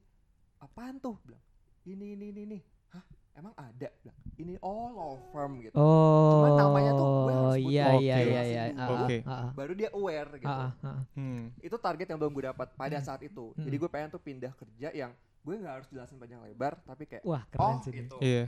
[0.63, 1.19] Apaan tuh?
[1.21, 1.43] Bilang.
[1.84, 2.60] Ini ini ini ini.
[2.89, 3.04] Hah?
[3.34, 3.88] Emang ada?
[3.99, 4.17] Bilang.
[4.34, 5.76] Ini all law firm gitu.
[5.76, 8.63] Oh, Cuman namanya tuh gue harus sebut iya iya iya iya.
[8.73, 9.17] Ah, Oke.
[9.21, 10.47] ah, ah, Baru dia aware gitu.
[10.47, 10.71] ah.
[11.13, 11.52] Hmm.
[11.60, 13.52] Itu target yang belum gue dapat pada saat itu.
[13.52, 13.62] Hmm.
[13.62, 15.12] Jadi gue pengen tuh pindah kerja yang
[15.43, 17.91] gue nggak harus jelasin panjang lebar tapi kayak Wah, oh keren sih.
[17.91, 18.02] dia.
[18.02, 18.17] itu.
[18.23, 18.43] Iya.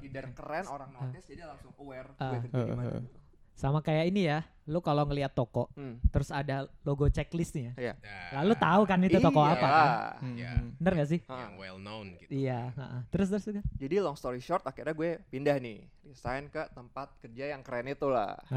[0.00, 2.34] Either keren orang notice jadi langsung aware Ah.
[2.34, 2.90] gue kerja di mana.
[2.98, 3.19] Gitu.
[3.60, 6.00] Sama kayak ini ya, lu kalau ngelihat toko Hmm.
[6.08, 7.76] terus ada logo checklistnya.
[7.76, 7.92] Iya.
[7.94, 9.52] Nah, Lalu tahu kan itu toko Iya.
[9.52, 9.88] apa kan?
[10.16, 10.34] Hmm.
[10.34, 10.52] Ya.
[10.74, 11.20] Bener gak sih?
[11.20, 12.32] yang well known gitu.
[12.32, 12.72] Iya.
[12.72, 13.00] heeh.
[13.10, 13.60] Terus terus terus.
[13.76, 18.08] Jadi long story short akhirnya gue pindah nih resign ke tempat kerja yang keren itu
[18.08, 18.40] lah.
[18.48, 18.56] Ah,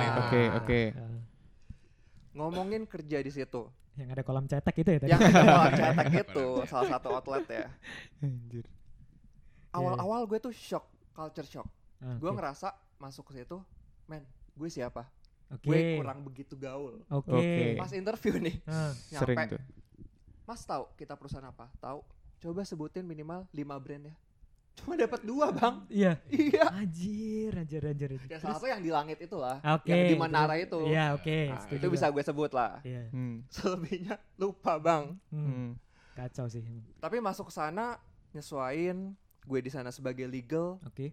[0.00, 0.10] Iya.
[0.18, 0.80] Oke, oke.
[2.32, 3.68] Ngomongin kerja di situ.
[3.92, 5.10] Yang ada kolam cetak itu ya tadi.
[5.10, 7.66] Yang ada kolam cetak itu salah satu outlet ya.
[8.20, 8.64] Anjir.
[9.70, 11.68] Awal-awal gue tuh shock, culture shock.
[12.00, 13.60] Ah, Gue ngerasa masuk ke situ,
[14.10, 15.06] men, gue siapa?
[15.48, 15.66] Oke.
[15.66, 16.98] Gue kurang begitu gaul.
[17.08, 17.30] Oke.
[17.30, 17.66] Oke.
[17.78, 19.62] Pas interview nih, Ah, Sering nyampe, tuh.
[20.44, 21.70] Mas tahu kita perusahaan apa?
[21.78, 22.02] Tahu?
[22.40, 24.14] Coba sebutin minimal 5 brand ya.
[24.74, 25.76] Cuma dapat dua bang.
[25.92, 26.12] Iya.
[26.26, 26.64] Iya.
[26.72, 28.08] Anjir, anjir, anjir.
[28.16, 28.28] anjir.
[28.30, 29.60] Ya salah satu yang di langit itu lah.
[29.76, 29.92] Oke.
[29.92, 30.80] Yang di menara itu.
[30.88, 31.38] Iya, oke.
[31.52, 32.80] Nah, setuju itu bisa gue sebut lah.
[32.80, 33.12] Iya.
[33.12, 33.44] Hmm.
[33.46, 35.14] Selebihnya lupa bang.
[35.28, 35.70] Hmm, Hmm.
[36.16, 36.64] Kacau sih.
[36.96, 38.00] Tapi masuk ke sana
[38.32, 39.12] nyesuain
[39.44, 41.12] gue di sana sebagai legal Oke.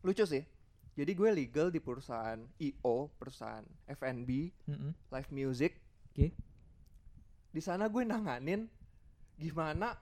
[0.00, 0.46] lucu sih.
[0.92, 4.92] Jadi gue legal di perusahaan IO, perusahaan F&B, Mm-mm.
[5.08, 5.80] live music.
[6.06, 6.36] Oke.
[7.48, 8.68] Di sana gue nanganin
[9.34, 9.96] gimana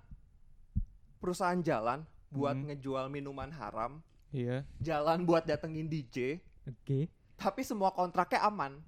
[1.16, 2.66] perusahaan jalan buat Hmm.
[2.68, 4.62] ngejual minuman haram, Iya.
[4.78, 7.06] jalan buat datengin DJ, Oke.
[7.36, 8.78] tapi semua kontraknya aman.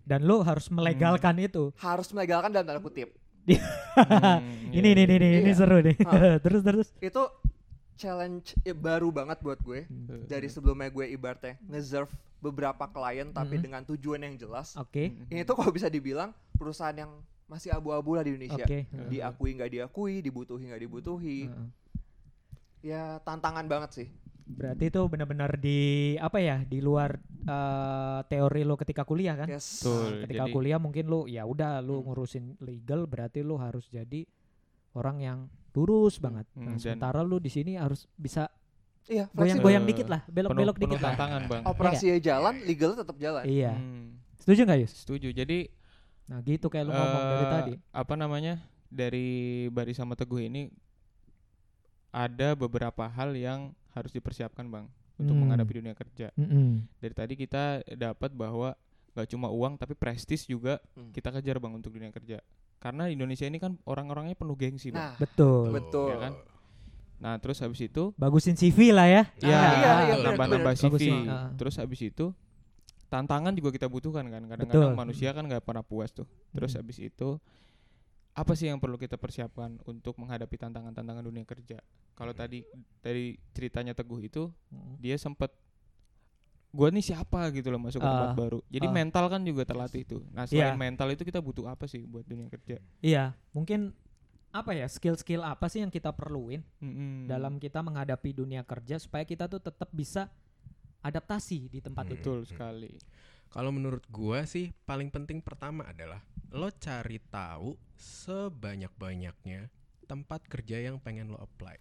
[0.00, 1.72] Dan lo harus melegalkan itu.
[1.76, 3.12] Harus melegalkan dalam tanda kutip.
[3.40, 3.56] Hmm,
[4.70, 5.56] Ini iya, nih nih nih ini Iya.
[5.56, 5.96] seru nih.
[6.44, 6.88] Terus terus.
[6.98, 7.24] Itu
[8.00, 9.84] challenge ya, baru banget buat gue.
[9.84, 10.16] iya.
[10.26, 12.08] Dari sebelumnya gue ibaratnya nge-serve
[12.38, 13.62] beberapa klien tapi Mhm.
[13.62, 14.72] dengan tujuan yang jelas.
[14.74, 15.12] Oke.
[15.12, 15.28] Hmm.
[15.28, 17.12] Ini tuh kalau bisa dibilang perusahaan yang
[17.44, 18.64] masih abu-abu lah di Indonesia.
[18.64, 18.88] Oke.
[19.06, 21.38] Diakui nggak diakui, dibutuhi nggak dibutuhi.
[21.46, 21.68] Heeh.
[22.80, 24.08] Ya tantangan banget sih.
[24.46, 25.78] Berarti itu benar-benar di
[26.16, 29.48] apa ya di luar eh, teori lo ketika kuliah kan?
[29.48, 29.80] Yes.
[29.80, 30.24] Betul.
[30.24, 32.04] ketika jadi- kuliah mungkin lu ya udah lu Hmm.
[32.06, 34.24] ngurusin legal berarti lu harus jadi
[34.92, 35.38] orang yang
[35.72, 36.46] lurus banget.
[36.50, 38.50] Hmm, Nah, dan- sementara lu di sini harus bisa
[39.04, 41.12] Iya, goyang-goyang dikit lah, belok-belok penuh dikit lah.
[41.12, 41.62] tantangan bang.
[41.64, 43.42] Operasinya jalan, legal tetap jalan.
[43.42, 43.72] Iya.
[43.72, 44.92] Hmm, Setuju nggak Yus?
[44.96, 45.28] setuju.
[45.30, 45.58] Jadi
[46.24, 47.72] Nah, gitu kayak lu ngomong dari eh, tadi.
[47.90, 48.54] Apa namanya
[48.86, 49.28] dari
[49.68, 50.70] Bari sama Teguh ini
[52.10, 55.42] ada beberapa hal yang harus dipersiapkan bang untuk Hmm.
[55.42, 56.30] menghadapi dunia kerja.
[56.34, 56.86] Mm-mm.
[56.96, 58.74] Dari tadi kita dapat bahwa
[59.10, 61.10] gak cuma uang tapi prestis juga Hmm.
[61.10, 62.38] kita kejar bang untuk dunia kerja.
[62.80, 65.12] Karena di Indonesia ini kan orang-orangnya penuh gengsi bang.
[65.12, 65.68] Nah, Betul.
[65.70, 66.08] Betul.
[66.08, 66.32] Ya kan?
[67.20, 69.22] Nah terus habis itu Bagusin CV lah ya.
[69.36, 70.72] ya iya, iya, bener, nambah-nambah.
[70.74, 70.84] CV.
[70.88, 71.52] Bagusin, ah.
[71.52, 72.32] Terus habis itu
[73.06, 74.42] tantangan juga kita butuhkan kan.
[74.42, 76.24] Kadang-kadang manusia kan nggak pernah puas tuh.
[76.50, 76.80] Terus Hmm.
[76.80, 77.36] habis itu
[78.30, 81.84] apa sih yang perlu kita persiapkan untuk menghadapi tantangan-tantangan dunia kerja?
[82.16, 82.40] Kalau Hmm.
[82.40, 82.64] tadi
[82.98, 84.96] dari ceritanya Teguh itu Mm.
[84.96, 85.52] dia sempet
[86.70, 88.58] gua nih siapa gitu loh masuk ke tempat Ah, baru.
[88.66, 88.92] Jadi ah.
[88.92, 90.22] mental kan juga terlatih tuh.
[90.30, 90.78] Nah, selain Iya.
[90.80, 92.78] mental itu kita butuh apa sih buat dunia kerja?
[93.00, 93.90] Iya, mungkin
[94.50, 97.26] apa ya skill-skill apa sih yang kita perluin Mm-mm.
[97.26, 100.26] dalam kita menghadapi dunia kerja supaya kita tuh tetap bisa
[101.00, 102.12] adaptasi di tempat Hmm.
[102.12, 102.20] itu.
[102.20, 102.92] betul sekali.
[103.46, 109.70] Kalau menurut gua sih paling penting pertama adalah lo cari tahu sebanyak-banyaknya
[110.04, 111.78] tempat kerja yang pengen lo apply.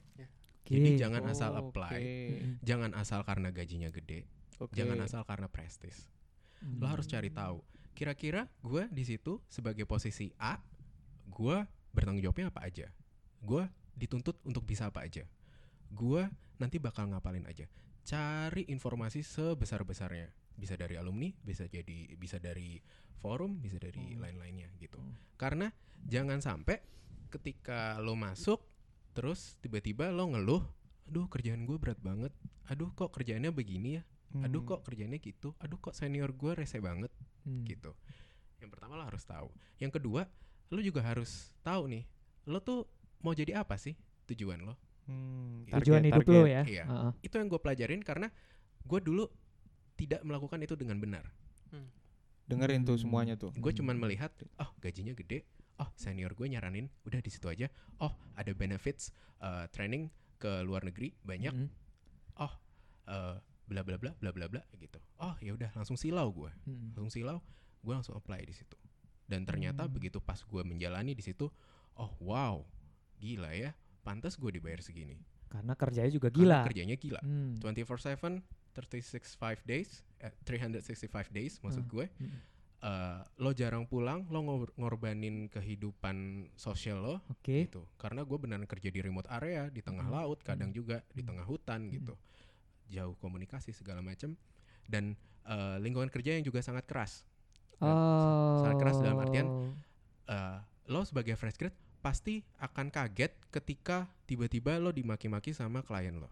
[0.64, 1.00] Jadi Oke.
[1.00, 2.06] jangan asal Oh, apply, oke.
[2.30, 2.54] Mm-mm.
[2.62, 4.76] jangan asal karena gajinya gede, Oke.
[4.76, 6.12] jangan asal karena prestis.
[6.60, 7.64] Lo harus cari tahu.
[7.96, 10.60] Kira-kira gua di situ sebagai posisi A,
[11.32, 11.64] gua
[11.96, 12.92] bertanggung jawabnya apa aja?
[13.40, 15.24] Gua dituntut untuk bisa apa aja?
[15.92, 16.28] Gua
[16.60, 17.68] nanti bakal ngapalin aja.
[18.04, 20.32] Cari informasi sebesar-besarnya.
[20.60, 22.84] Bisa dari alumni, bisa jadi bisa dari
[23.20, 24.24] forum, bisa dari Hmm.
[24.24, 25.00] lain-lainnya gitu.
[25.00, 25.16] Hmm.
[25.40, 25.72] Karena
[26.04, 26.84] jangan sampai
[27.32, 28.60] ketika lo masuk
[29.16, 30.64] terus tiba-tiba lo ngeluh,
[31.08, 32.32] aduh kerjaan gue berat banget,
[32.68, 34.04] aduh kok kerjaannya begini ya,
[34.38, 34.70] aduh Hmm.
[34.70, 37.10] kok kerjaannya gitu, aduh kok senior gue rese banget
[37.44, 37.66] Hmm.
[37.66, 37.98] gitu.
[38.58, 39.50] Yang pertama lo harus tahu.
[39.78, 40.28] Yang kedua,
[40.70, 42.04] lo juga harus tahu nih,
[42.46, 42.86] lo tuh
[43.20, 44.78] mau jadi apa sih tujuan lo?
[45.06, 46.62] Hmm, Tujuan target- hidup lo ya.
[46.62, 46.84] Iya.
[46.86, 47.12] Heeh.
[47.24, 48.30] Itu yang gue pelajarin karena
[48.80, 49.26] gue dulu
[49.96, 51.26] tidak melakukan itu dengan benar.
[52.46, 53.04] Dengerin tuh Hmm.
[53.04, 53.54] semuanya tuh.
[53.54, 55.46] Gue cuman melihat, oh gajinya gede,
[55.78, 57.70] oh senior gue nyaranin, udah di situ aja.
[57.98, 61.70] Oh ada benefits uh, training ke luar negeri banyak, Mm-mm.
[62.40, 63.38] uh,
[63.70, 64.98] bla bla bla bla bla bla gitu.
[65.16, 66.98] Oh ya udah langsung silau gue, Mm-mm.
[66.98, 67.38] langsung silau,
[67.80, 68.74] gue langsung apply di situ.
[69.24, 69.94] Dan ternyata Hmm.
[69.94, 71.46] begitu pas gue menjalani di situ,
[71.94, 72.66] oh wow,
[73.16, 75.22] gila ya, pantas gue dibayar segini.
[75.48, 76.60] Karena kerjanya juga Karena gila.
[76.66, 77.22] kerjanya gila.
[77.22, 77.54] Hmm.
[77.56, 81.90] 24/7 365 days, eh, 365 days maksud Ah.
[81.90, 82.06] gue.
[82.18, 82.40] Mm.
[82.80, 86.16] eh, lo jarang pulang, lo ngor- ngorbanin kehidupan
[86.56, 87.68] sosial lo Oke.
[87.68, 87.84] gitu.
[87.98, 90.16] Karena gue beneran kerja di remote area, di tengah Hmm.
[90.16, 91.28] laut, kadang juga di Hmm.
[91.28, 91.92] tengah hutan Hmm.
[91.92, 92.16] gitu.
[92.90, 94.34] Jauh komunikasi segala macam
[94.86, 95.14] dan
[95.46, 97.24] eh, lingkungan kerja yang juga sangat keras.
[97.80, 98.60] Oh.
[98.60, 99.48] sangat keras dalam artian
[100.26, 106.30] Eh, lo sebagai fresh grad pasti akan kaget ketika tiba-tiba lo dimaki-maki sama klien lo.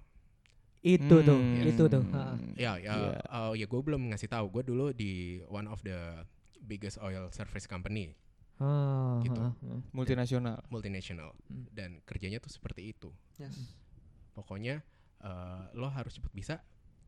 [0.80, 1.65] itu tuh, Hmm.
[1.65, 2.04] itu tuh.
[2.06, 2.36] Heeh.
[2.56, 3.10] Ya, ya, Iya.
[3.17, 4.46] eh, ya gue belum ngasih tahu.
[4.52, 6.22] Gue dulu di one of the
[6.62, 8.13] biggest oil service company
[8.58, 9.34] Oh, Gitu.
[9.36, 9.82] heeh, heeh.
[9.89, 10.62] Multinasional.
[10.70, 11.65] multinational Hmm.
[11.74, 13.10] dan kerjanya tuh seperti itu.
[13.36, 13.58] Yes.
[14.32, 14.86] Pokoknya
[15.21, 16.56] eh, lo harus cepet bisa.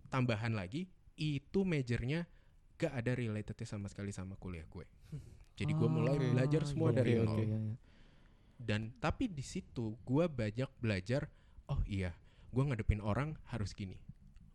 [0.10, 2.26] Tambahan lagi, itu majornya
[2.80, 4.88] gak ada relatednya sama sekali sama kuliah gue.
[5.60, 6.32] Jadi gue mulai Oke.
[6.32, 7.38] belajar semua Iya, dari iya, nol.
[7.38, 7.76] iya, iya.
[8.60, 11.28] Dan tapi di situ gue banyak belajar.
[11.68, 12.16] Oh iya,
[12.50, 14.00] gue ngadepin orang harus gini.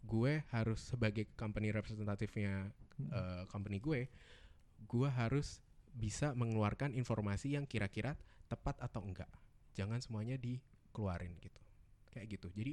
[0.01, 3.11] Gue harus sebagai company representatifnya Hmm.
[3.11, 4.07] eh, company gue,
[4.87, 5.59] gue harus
[5.93, 8.15] bisa mengeluarkan informasi yang kira-kira
[8.47, 9.27] tepat atau enggak.
[9.75, 11.59] Jangan semuanya dikeluarin gitu.
[12.09, 12.49] Kayak gitu.
[12.55, 12.73] Jadi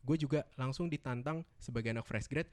[0.00, 2.50] gue juga langsung ditantang sebagai anak fresh grade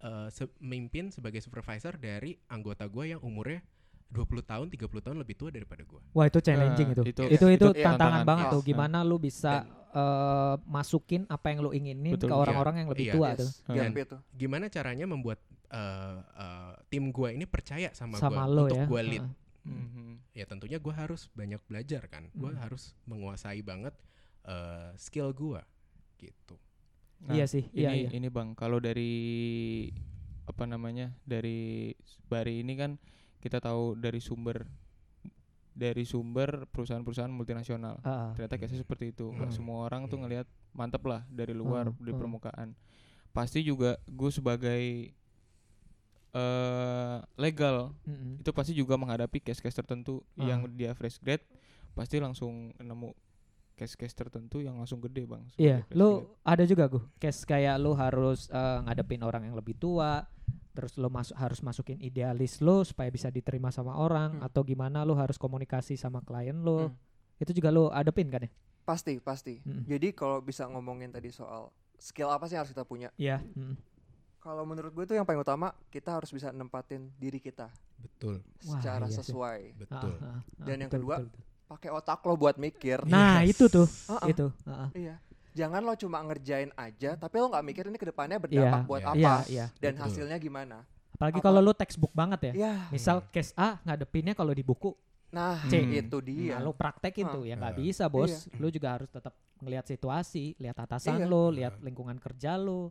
[0.00, 3.64] eh, se- memimpin sebagai supervisor dari anggota gue yang umurnya
[4.06, 5.98] 20 tahun, 30 tahun lebih tua daripada gue.
[6.12, 7.02] Wah itu challenging Nah, itu.
[7.02, 8.22] itu- Itu itu, itu tantangan, tantangan.
[8.22, 8.52] banget Yes.
[8.52, 8.62] tuh.
[8.62, 12.30] Gimana lu bisa Dan- eh, masukin apa yang lu inginin Betul.
[12.30, 13.14] ke orang-orang yang lebih Iya.
[13.16, 13.50] tua Yes, tuh.
[13.66, 14.16] gap Dan- itu.
[14.36, 18.86] Gimana caranya membuat eh, eh, tim gue ini percaya sama, Sama gue lo untuk ya.
[18.86, 19.24] gue lead?
[19.26, 19.72] Heeh.
[19.74, 20.06] Mhm.
[20.30, 22.30] Ya tentunya gue harus banyak belajar kan.
[22.30, 22.60] Gue Hmm.
[22.60, 23.96] harus menguasai banget
[24.44, 25.58] eh, skill gue
[26.20, 26.54] gitu.
[27.24, 28.10] Nah, Iya sih, iya, ini iya.
[28.12, 29.12] ini bang, kalau dari
[30.44, 31.92] apa namanya dari
[32.28, 33.00] Bari ini kan
[33.40, 34.68] kita tahu dari sumber
[35.72, 37.98] dari sumber perusahaan-perusahaan multinasional.
[38.00, 38.28] Heeh.
[38.36, 39.32] Ternyata kasusnya seperti itu.
[39.32, 39.50] Hmm.
[39.50, 40.28] semua orang tuh Hmm.
[40.28, 42.20] ngelihat mantep lah dari luar Hmm, di hmm.
[42.20, 42.68] permukaan.
[43.32, 45.10] Pasti juga gue sebagai
[46.34, 48.42] eh legal Mm-mm.
[48.42, 50.50] itu pasti juga menghadapi case-case tertentu Ah.
[50.50, 51.46] yang dia fresh grade
[51.94, 53.14] pasti langsung nemu
[53.74, 55.42] case-case tertentu yang langsung gede bang.
[55.54, 56.30] Iya, lu grade.
[56.46, 60.22] ada juga gue case kayak lu harus eh, ngadepin orang yang lebih tua,
[60.70, 64.46] terus lu masuk harus masukin idealis lu supaya bisa diterima sama orang Hmm.
[64.46, 66.86] atau gimana lu harus komunikasi sama klien lu.
[66.88, 66.94] Hmm.
[67.36, 68.50] Itu juga lu adepin kan ya?
[68.84, 69.58] Pasti, pasti.
[69.64, 69.88] Mm.
[69.88, 73.08] Jadi kalau bisa ngomongin tadi soal skill apa sih yang harus kita punya?
[73.16, 73.40] Iya.
[73.40, 73.74] mm.
[74.38, 78.76] Kalau menurut gue itu yang paling utama kita harus bisa nempatin diri kita Betul, Wah,
[78.76, 79.24] secara iya sih.
[79.24, 79.60] sesuai.
[79.80, 80.12] betul.
[80.20, 81.42] Ah, ah, ah, Dan yang betul, kedua, betul, betul.
[81.74, 83.02] Pakai otak lo buat mikir.
[83.04, 83.58] Nah, Yes.
[83.58, 84.30] itu tuh, Ah-ah.
[84.30, 84.46] itu.
[84.62, 84.88] ah, ah.
[84.94, 85.18] Iya.
[85.52, 89.00] Jangan lo cuma ngerjain aja, tapi lo nggak mikir ini ke depannya berdampak Iya, buat
[89.00, 89.08] iya.
[89.08, 89.66] apa Iya, iya.
[89.76, 90.04] dan Betul.
[90.04, 90.86] hasilnya gimana.
[91.12, 92.52] Apalagi Apa- kalau lu textbook banget ya.
[92.56, 94.94] Ya, Misal case A ngadepinnya kalau di buku,
[95.28, 95.78] nah C.
[95.78, 96.54] itu dia.
[96.54, 97.32] nah lu praktekin Ah.
[97.32, 97.78] tuh ya nggak Ah.
[97.80, 98.30] bisa bos.
[98.46, 98.58] Iya.
[98.58, 101.26] Lu juga harus tetap ngelihat situasi, lihat atasan Iya.
[101.26, 102.90] lu, lihat lingkungan kerja lu.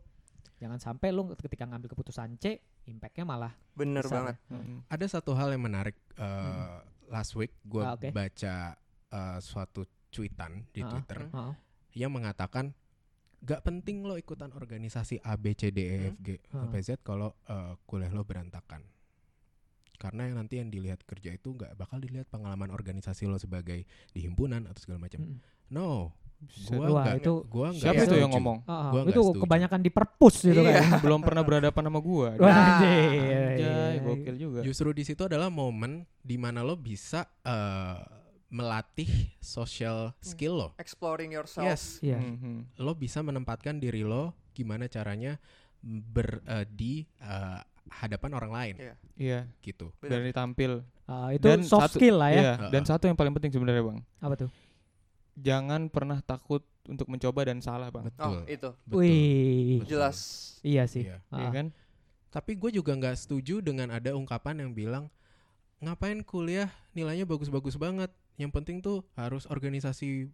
[0.56, 4.36] Jangan sampai lu ketika ngambil keputusan C, impactnya malah Bener besar banget.
[4.46, 4.88] Mhm.
[4.88, 8.08] Ada satu hal yang menarik eh, last week gue Ah, oke.
[8.10, 8.54] baca
[9.10, 11.52] eh, suatu cuitan di Ah, Twitter ah.
[11.92, 12.72] yang mengatakan
[13.40, 16.64] gak penting lo ikutan organisasi A B C D E F G Hmm.
[16.64, 18.84] sampai Z kalau eh, kuliah lo berantakan.
[19.94, 24.20] Karena yang nanti yang dilihat kerja itu nggak bakal dilihat pengalaman organisasi lo sebagai di
[24.20, 25.22] himpunan atau segala macam.
[25.22, 25.38] Mm.
[25.70, 26.12] No,
[26.44, 26.70] Buset.
[26.70, 28.58] gua Wah, nggak itu gua nggak Siapa itu yang ngomong?
[28.62, 29.40] Gua nggak itu setuju.
[29.40, 30.72] kebanyakan di perpus gitu Iya.
[30.74, 30.84] kan.
[31.00, 32.28] Belum pernah berhadapan sama gua.
[32.36, 33.66] Wah, Nah, anjir.
[33.66, 34.60] Anjay, gokil juga.
[34.60, 37.98] Justru di situ adalah momen di mana lo bisa eh,
[38.48, 40.68] melatih social skill lo.
[40.76, 41.64] Exploring yourself.
[41.64, 42.16] Yes, Iya.
[42.16, 42.78] Mhm.
[42.78, 45.36] lo bisa menempatkan diri lo gimana caranya
[45.80, 48.94] ber eh, di eh, hadapan orang lain Iya.
[49.14, 49.92] Iya, gitu.
[49.98, 50.22] Bener.
[50.22, 50.72] berani tampil.
[51.04, 52.40] Ah, itu Dan soft satu- skill lah ya.
[52.40, 52.70] Iya, Heeh.
[52.72, 54.00] dan satu yang paling penting sebenarnya, Bang.
[54.18, 54.50] Apa tuh?
[55.34, 58.06] Jangan pernah takut untuk mencoba dan salah, Bang.
[58.06, 58.44] Betul.
[58.44, 58.98] Oh, itu betul.
[59.00, 59.88] Wih, Betul.
[59.96, 60.18] jelas.
[60.60, 61.08] iya sih.
[61.08, 61.18] Iya.
[61.32, 61.66] Ah, Iya kan?
[62.30, 65.06] Tapi gue juga nggak setuju dengan ada ungkapan yang bilang
[65.78, 68.10] ngapain kuliah nilainya bagus-bagus banget.
[68.34, 70.28] Yang penting tuh harus organisasi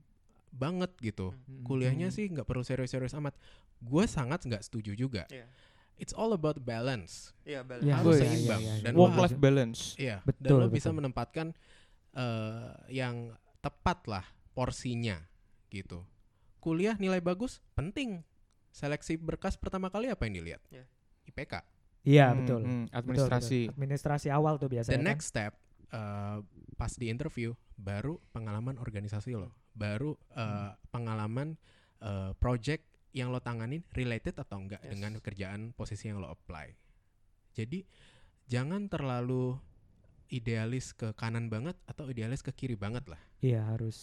[0.50, 1.30] banget gitu.
[1.32, 1.62] Hmm.
[1.62, 3.36] Kuliahnya sih nggak perlu serius-serius amat.
[3.80, 5.24] Gue sangat nggak setuju juga.
[5.30, 5.46] Iya.
[6.00, 7.36] It's all about balance.
[7.44, 7.84] Iya, balance.
[7.84, 8.60] Iya, harus iya, seimbang.
[8.64, 8.84] iya, iya.
[8.88, 9.80] Dan Work lo life balance.
[10.00, 10.96] Iya, dan Betul, lo bisa betul.
[10.96, 11.46] menempatkan
[12.16, 14.24] eh, yang tepat lah
[14.60, 15.24] porsinya
[15.72, 16.04] gitu.
[16.60, 18.20] Kuliah nilai bagus penting.
[18.68, 20.60] Seleksi berkas pertama kali apa yang dilihat?
[20.68, 20.84] Iya.
[21.24, 21.54] IPK.
[22.04, 22.60] Iya, Hmm, betul.
[22.60, 23.58] hmm, Betul, administrasi.
[23.64, 23.72] betul.
[23.72, 24.92] Administrasi awal tuh biasanya.
[24.92, 25.08] The kan.
[25.08, 25.52] next step
[25.90, 26.38] eh,
[26.76, 31.56] pas di interview baru pengalaman organisasi lo, baru eh, pengalaman
[31.98, 34.90] eh, project yang lo tanganin related atau enggak Yes.
[34.92, 36.76] dengan kerjaan posisi yang lo apply.
[37.56, 37.82] Jadi
[38.46, 39.56] jangan terlalu
[40.30, 43.18] idealis ke kanan banget atau idealis ke kiri banget lah.
[43.42, 43.98] Iya, harus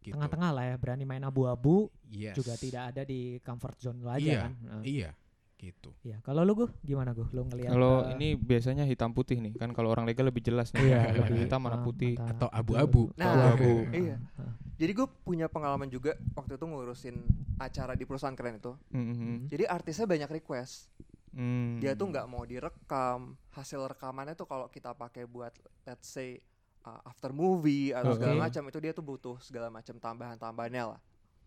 [0.00, 0.12] Gitu.
[0.12, 2.34] tengah-tengah lah ya, berani main abu-abu, Yes.
[2.34, 4.52] juga tidak ada di comfort zone lo aja Iya, kan.
[4.58, 5.10] Nah, Iya,
[5.56, 5.92] gitu.
[6.00, 7.28] Iya, kalau lu gue gimana gue?
[7.28, 10.72] Lu ngelihat Kalau eh, ini biasanya hitam putih nih, kan kalau orang legal lebih jelas
[10.72, 10.88] nih.
[10.88, 12.16] iya, mana lebih hitam mana putih.
[12.16, 13.12] mata- Atau abu-abu.
[13.14, 13.72] Nah, abu-abu.
[13.90, 14.16] Iya.
[14.36, 14.56] ah.
[14.74, 17.16] Jadi gue punya pengalaman juga waktu itu ngurusin
[17.56, 18.72] acara di perusahaan keren itu.
[18.88, 19.46] Mhm.
[19.46, 20.88] Jadi artisnya banyak request.
[21.30, 21.78] Hmm.
[21.78, 23.36] Dia tuh nggak mau direkam.
[23.50, 25.52] Hasil rekamannya tuh kalau kita pakai buat
[25.84, 26.40] let's say
[26.82, 28.16] uh, after movie atau Oke.
[28.20, 31.00] segala macam itu dia tuh butuh segala macam tambahan-tambahannya lah.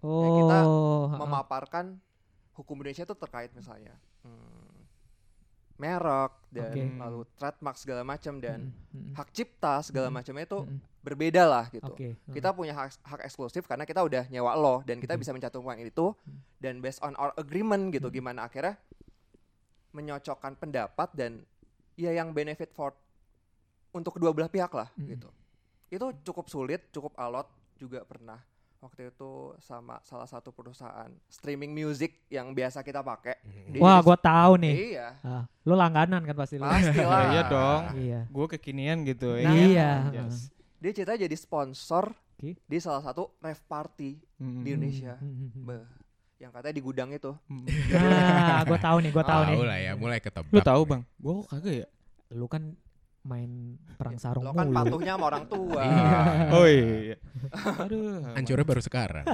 [0.04, 0.58] Oh, kita.
[1.16, 1.98] Memaparkan
[2.54, 4.78] hukum Indonesia tuh terkait misalnya hmm,
[5.74, 6.84] merek dan Oke.
[7.02, 10.16] lalu trademark segala macam dan Mm, mm, hak cipta segala Mm.
[10.16, 11.90] macamnya itu mm, berbeda lah gitu.
[11.90, 12.14] Oke.
[12.14, 12.30] mm.
[12.30, 15.22] Kita punya hak, hak eksklusif karena kita udah nyewa lo dan kita Hmm.
[15.26, 16.40] bisa mencantumkan itu Hmm.
[16.62, 18.16] dan based on our agreement gitu Hmm.
[18.16, 18.78] gimana akhirnya
[19.94, 21.32] menyocokkan pendapat dan
[21.96, 22.94] ya yang benefit for
[23.94, 25.08] untuk kedua belah pihak lah Mm.
[25.08, 25.30] gitu.
[25.88, 28.42] Itu cukup sulit, cukup alot juga pernah
[28.80, 33.40] waktu itu sama salah satu perusahaan streaming music yang biasa kita pakai.
[33.70, 34.74] Dia Wah, gua tahu nih.
[34.92, 36.66] Iya, Ah, lu langganan kan pasti lu.
[36.66, 37.32] pasti lah.
[37.32, 37.82] Iya dong.
[37.96, 38.22] Iya.
[38.28, 39.46] Gue kekinian gitu ya.
[39.46, 39.64] Nah, kan?
[39.64, 39.92] iya.
[40.12, 40.52] Yes.
[40.78, 42.60] Dia cerita jadi sponsor Oke.
[42.60, 44.60] di salah satu rave party Mm.
[44.60, 45.14] di Indonesia.
[45.56, 45.80] Beh,
[46.38, 47.32] yang katanya di gudang itu.
[47.48, 47.64] Mm.
[47.88, 49.56] Nah, gua tahu nih, gua tahu nih.
[49.56, 50.52] Tahu lah ya, mulai ketebak.
[50.52, 51.02] Lu tahu bang?
[51.16, 51.88] Gue kok kagak ya?
[52.34, 52.64] Lu kan
[53.24, 55.00] main perang sarung Lo kan mulu.
[55.00, 55.80] patuhnya sama orang tua.
[55.80, 56.20] Iya.
[56.60, 57.16] Oh iya.
[57.80, 58.36] Aduh.
[58.36, 59.26] Hancurnya baru sekarang.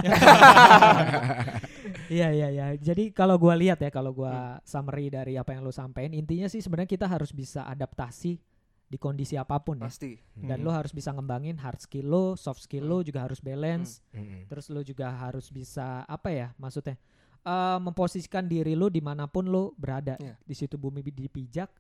[2.10, 2.68] Iya iya iya.
[2.76, 4.20] Jadi kalau gua lihat ya, kalau Hmm.
[4.20, 8.38] gua summary dari apa yang lu sampaikan, intinya sih sebenarnya kita harus bisa adaptasi
[8.84, 9.86] di kondisi apa pun ya.
[9.86, 10.18] Pasti.
[10.34, 10.66] Dan Mm.
[10.66, 14.02] lu harus bisa ngembangin hard skill lu, soft skill lu juga harus balance.
[14.12, 14.50] Mm-mm.
[14.50, 16.98] Terus lu juga harus bisa apa ya maksudnya?
[17.40, 20.20] eh memposisikan diri lu di mana pun lu berada.
[20.20, 20.36] Iya.
[20.44, 21.72] Di situ bumi dipijak,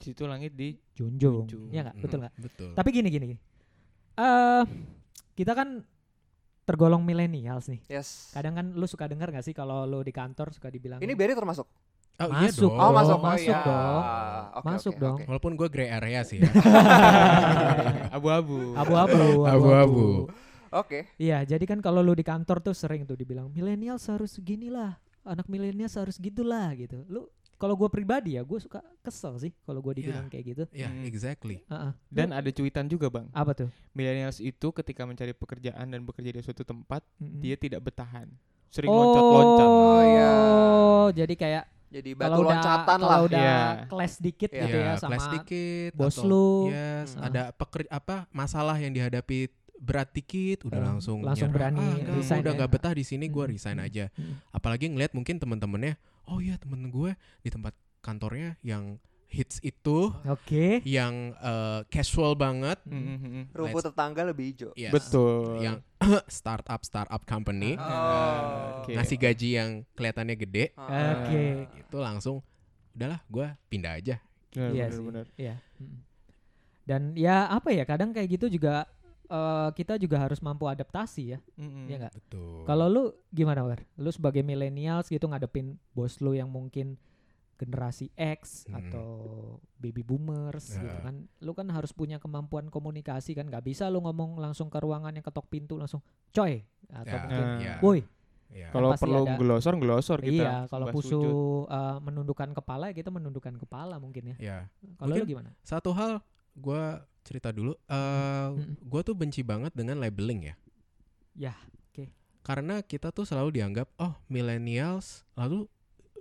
[0.00, 1.44] Situ langit di junjung.
[1.44, 1.68] Junjung.
[1.68, 1.96] Iya nggak?
[1.96, 2.34] Mm, Betul nggak?
[2.40, 2.70] Betul.
[2.72, 3.26] Tapi gini gini.
[3.30, 3.40] gini.
[4.16, 4.64] Eh
[5.36, 5.84] kita kan
[6.64, 7.80] tergolong millennials nih.
[7.88, 8.30] Yes.
[8.32, 11.34] Kadang kan lu suka dengar gak sih kalau lu di kantor suka dibilang Ini Berry
[11.34, 11.66] termasuk.
[12.20, 12.76] oh, iya masuk dong.
[12.76, 13.16] Oh, dong, masuk.
[13.16, 13.58] Oh, masuk iya.
[13.64, 14.02] dong.
[14.50, 15.16] Oke, Masuk oke, dong.
[15.16, 15.24] oke.
[15.26, 16.50] Walaupun gue grey area sih ya.
[18.16, 18.76] abu-abu.
[18.76, 20.06] abu-abu, Abu-abu.
[20.70, 21.10] Oke.
[21.18, 24.94] Iya, jadi kan kalau lu di kantor tuh sering tuh dibilang milenial harus ginilah,
[25.26, 27.02] anak milenial harus gitulah gitu.
[27.10, 27.26] Lu
[27.60, 30.64] kalau gue pribadi ya, gue suka kesel sih kalau gue dibilang kayak gitu.
[30.72, 31.04] Ya, Hmm.
[31.04, 31.60] exactly.
[31.62, 31.92] Heeh.
[32.08, 33.28] Dan Lu- ada cuitan juga bang.
[33.30, 33.68] apa tuh?
[33.92, 37.38] Millennials itu ketika mencari pekerjaan dan bekerja di suatu tempat, Mm-mm.
[37.38, 38.32] dia tidak bertahan.
[38.66, 39.66] Sering oh, loncat-loncat.
[39.66, 40.32] Oh, iya.
[41.12, 43.20] jadi kayak Jadi kalau batu udah loncatan kalau lah.
[43.26, 43.58] udah Iya.
[43.84, 44.62] kelas dikit Iya.
[44.62, 46.50] gitu ya kelas sama dikit bos atau- lu.
[46.70, 47.26] Yes, Hmm.
[47.26, 51.72] ada peker apa masalah yang dihadapi berat dikit udah Hmm, langsung langsung nyerah.
[51.72, 52.58] berani ah, enggak, resign udah ya.
[52.58, 54.34] nggak betah di sini gue Hmm, resign hmm, aja hmm.
[54.52, 55.94] apalagi ngeliat mungkin temen-temennya
[56.26, 60.82] oh iya temen gue di tempat kantornya yang hits itu Oke.
[60.82, 63.44] yang eh, casual banget Mm, mm, mm.
[63.52, 64.70] Rumput tetangga lebih hijau.
[64.74, 64.90] Yes.
[64.90, 65.62] Betul.
[65.62, 65.78] yang
[66.28, 68.82] startup startup company Oh.
[68.82, 68.92] Oke.
[68.92, 71.22] ngasih gaji yang kelihatannya gede Ah.
[71.22, 71.70] Oke.
[71.72, 72.42] itu langsung
[72.92, 74.18] udahlah gue pindah aja
[74.50, 75.04] Benar, Iya benar, sih.
[75.06, 75.26] benar.
[75.36, 75.54] Iya.
[75.78, 75.98] Mm.
[76.82, 78.82] Dan ya apa ya kadang kayak gitu juga
[79.30, 81.38] eh, kita juga harus mampu adaptasi ya.
[81.54, 81.84] Mm, mm.
[81.86, 82.14] Iya nggak?
[82.14, 83.86] betul Kalau lu gimana, Wer?
[83.96, 86.98] Lu sebagai millennials gitu ngadepin bos lu yang mungkin
[87.56, 88.80] generasi X Hmm.
[88.80, 89.08] atau
[89.76, 91.04] baby boomers gitu Ya.
[91.04, 91.28] kan.
[91.38, 93.46] Lu kan harus punya kemampuan komunikasi kan.
[93.46, 97.46] nggak bisa lu ngomong langsung ke ruangan yang ketok pintu langsung, "Coy." Atau Ya, mungkin,
[97.60, 98.00] ya, "Woi."
[98.50, 98.66] ya.
[98.72, 100.42] Kalau pasti perlu ada- glosor, glosor kita.
[100.42, 101.20] Iya, kalau pusu
[101.68, 104.36] eh, menundukkan kepala ya kita menundukkan kepala mungkin ya.
[104.40, 104.58] ya
[104.96, 105.52] Kalau lu gimana?
[105.62, 106.18] satu hal
[106.56, 106.82] gue
[107.22, 108.80] cerita dulu eh Mm-mm.
[108.80, 110.54] gue tuh benci banget dengan labeling ya
[111.32, 111.54] Ya,
[111.88, 112.10] oke.
[112.42, 115.64] karena kita tuh selalu dianggap oh millennials lalu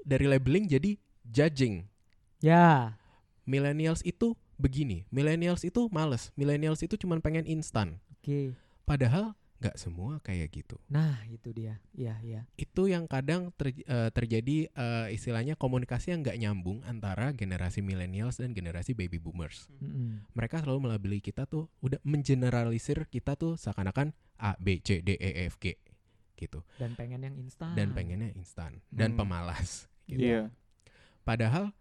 [0.03, 1.87] dari labeling jadi judging
[2.39, 2.95] Ya,
[3.43, 8.55] millennials itu begini millennials itu males millennials itu cuman pengen instan oke.
[8.83, 11.83] padahal nggak semua kayak gitu Nah, itu dia.
[11.91, 12.41] Iya, iya.
[12.55, 18.35] itu yang kadang ter- eh, terjadi eh, istilahnya komunikasi yang nggak nyambung antara generasi millennials
[18.35, 20.23] dan generasi baby boomers Mm-mm.
[20.31, 25.45] mereka selalu melabeli kita tuh udah mengeneralisir kita tuh seakan-akan A B C D E
[25.45, 25.75] F G
[26.35, 27.75] gitu Dan pengen yang instan.
[27.75, 29.19] dan pengennya instan dan Hmm.
[29.19, 30.23] pemalas gitu.
[30.25, 30.47] Iya.
[31.21, 31.75] padahal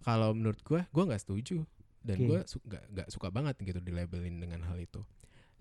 [0.00, 1.64] kalau menurut gua gua nggak setuju
[1.98, 2.26] dan Oke.
[2.26, 5.00] gua su- nggak nggak suka banget gitu dilabelin dengan hal itu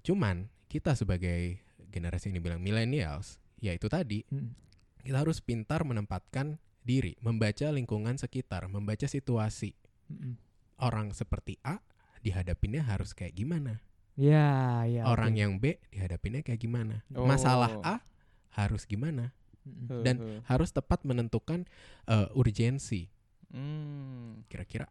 [0.03, 4.51] cuman kita sebagai generasi yang dibilang millennials ya itu tadi Mm.
[5.01, 9.71] kita harus pintar menempatkan diri membaca lingkungan sekitar membaca situasi
[10.11, 10.35] Mm-mm.
[10.77, 11.79] orang seperti A
[12.19, 13.79] dihadapinnya harus kayak gimana
[14.13, 15.09] Ya, ya.
[15.09, 15.39] orang oke.
[15.41, 17.01] yang B dihadapinnya kayak gimana.
[17.17, 17.25] Oh.
[17.25, 18.05] Masalah A
[18.53, 19.33] harus gimana?
[19.65, 20.05] Mm-mm.
[20.05, 20.39] dan Heeh.
[20.45, 21.65] Harus tepat menentukan
[22.05, 23.09] eh, urgensi.
[23.49, 24.45] Hmm.
[24.45, 24.85] Kira-kira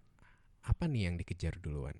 [0.66, 1.94] apa nih yang dikejar duluan?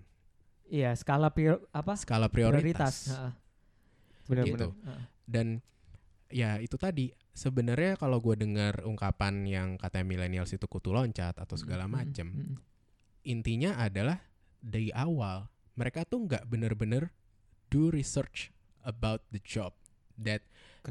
[0.72, 1.92] Iya, skala prior, apa?
[1.94, 3.12] Skala Prioritas.
[4.24, 4.72] Benar-benar.
[4.72, 4.88] Gitu.
[4.88, 5.02] Heeh.
[5.28, 5.46] Dan
[6.32, 11.56] ya itu tadi sebenarnya kalau gue dengar ungkapan yang katanya millennials itu kutu loncat atau
[11.60, 11.92] segala Mm-mm.
[11.92, 12.56] macem, Mm-mm.
[13.22, 14.16] intinya adalah
[14.58, 15.44] dari awal
[15.74, 17.12] mereka tuh nggak bener-bener
[17.68, 18.48] do research
[18.80, 19.76] about the job
[20.16, 20.40] that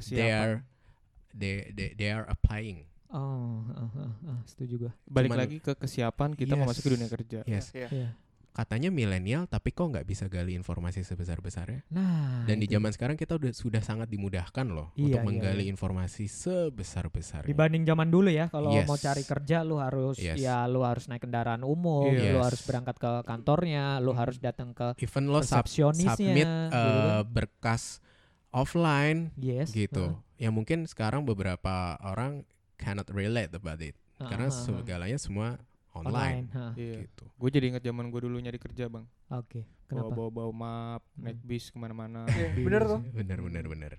[0.09, 1.33] they are Kesiapan.
[1.33, 2.85] they, they, they are applying.
[3.09, 4.91] Oh, heeh, heeh, heeh, setuju gua.
[5.03, 6.61] Balik Cuman- lagi ke kesiapan kita Yes.
[6.63, 7.39] memasuki dunia kerja.
[7.43, 7.65] Yes.
[7.73, 7.89] Iya.
[7.89, 8.09] Iya.
[8.51, 11.87] Katanya milenial tapi kok nggak bisa gali informasi sebesar-besarnya?
[11.87, 12.75] Nah, Dan di itu.
[12.75, 15.71] zaman sekarang kita udah sudah sangat dimudahkan loh Iya, untuk iya, menggali iya.
[15.71, 17.47] informasi sebesar-besarnya.
[17.47, 18.83] dibanding zaman dulu ya, kalau Yes.
[18.85, 20.35] mau cari kerja lu harus Yes.
[20.35, 22.27] ya lu harus naik kendaraan umum, Yes.
[22.29, 27.23] lu harus berangkat ke kantornya, lu harus datang ke Even lo sub- submit kan.
[27.25, 28.03] berkas
[28.51, 29.71] offline Yes.
[29.71, 30.19] gitu.
[30.35, 32.43] Ya mungkin sekarang beberapa orang
[32.75, 35.57] cannot relate about it karena segalanya semua
[35.93, 37.03] online, Ha, Iya.
[37.03, 37.23] gitu.
[37.33, 39.03] Gue jadi inget zaman gue dulu nyari kerja bang.
[39.29, 39.67] Oke.
[39.85, 40.07] Kenapa?
[40.09, 41.23] Bawa bawa map, Hmm.
[41.25, 42.23] naik bis ke mana-mana.
[42.25, 42.99] Iya, bener tuh.
[43.11, 43.91] Bener bener bener.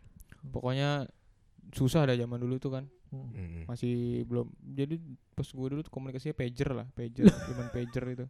[0.43, 1.05] Pokoknya
[1.71, 2.85] susah ada zaman dulu tuh kan.
[3.09, 3.29] Hmm.
[3.31, 3.63] Mm.
[3.67, 4.49] Masih belum.
[4.59, 4.97] Jadi
[5.31, 8.27] pas gue dulu tuh komunikasinya pager lah, pager, zaman pager itu.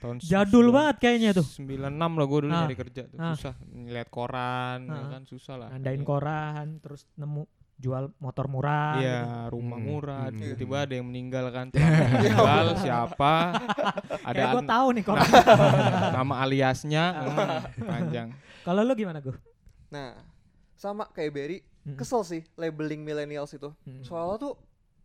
[0.00, 1.44] Tahun Jadul banget kayaknya tuh.
[1.44, 1.76] 96
[2.10, 2.64] lah gue dulu Ah.
[2.64, 3.18] nyari kerja tuh.
[3.20, 3.36] Ah.
[3.36, 5.08] Susah ngeliat koran, ya Ah.
[5.10, 5.68] kan susah lah.
[5.68, 6.08] Nandain Iya.
[6.08, 7.44] koran, terus nemu
[7.80, 9.00] jual motor murah.
[9.00, 9.56] Iya, gitu.
[9.56, 10.24] rumah Mm, murah.
[10.28, 10.84] mm, Tiba-tiba mm.
[10.84, 11.66] ada yang meninggal kan.
[11.72, 13.32] Tinggal siapa?
[14.20, 15.24] Ada gue tahu nih koran.
[16.20, 17.28] nama aliasnya mm,
[17.80, 18.28] panjang.
[18.60, 19.32] Kalau lu gimana gue?
[19.88, 20.20] Nah,
[20.76, 21.96] sama kayak Berry, Mm.
[21.96, 23.72] kesel sih labeling millennials itu.
[23.82, 24.04] Mm.
[24.04, 24.60] Soalnya tuh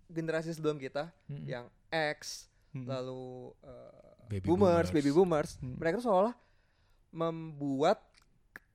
[0.05, 1.47] generasi sebelum kita Mm.
[1.47, 2.83] yang X, Mm.
[2.83, 4.91] lalu uh, Baby boomers, boomers.
[4.91, 5.79] baby boomers, Hmm.
[5.79, 6.35] mereka tuh seolah
[7.09, 8.03] membuat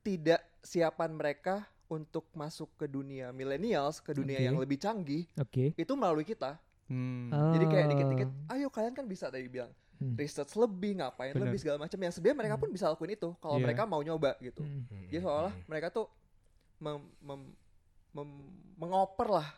[0.00, 4.46] tidak siapan mereka untuk masuk ke dunia millennials, ke dunia Oke.
[4.46, 5.74] yang lebih canggih, Oke.
[5.74, 6.54] itu melalui kita.
[6.86, 7.30] Hmm.
[7.50, 7.90] Jadi kayak Oh.
[7.92, 10.14] dikit-dikit, ayo kalian kan bisa tadi bilang Hmm.
[10.16, 11.50] research lebih, ngapain Bener.
[11.50, 11.98] lebih segala macam.
[11.98, 13.64] Yang sebenarnya mereka pun bisa lakuin itu kalau Iya.
[13.66, 14.62] mereka mau nyoba gitu.
[14.62, 14.86] Hmm.
[14.86, 15.66] Mm, Jadi seolah mm.
[15.66, 16.06] mereka tuh
[16.78, 17.54] mem- mem-
[18.10, 19.48] mem- mengoper lah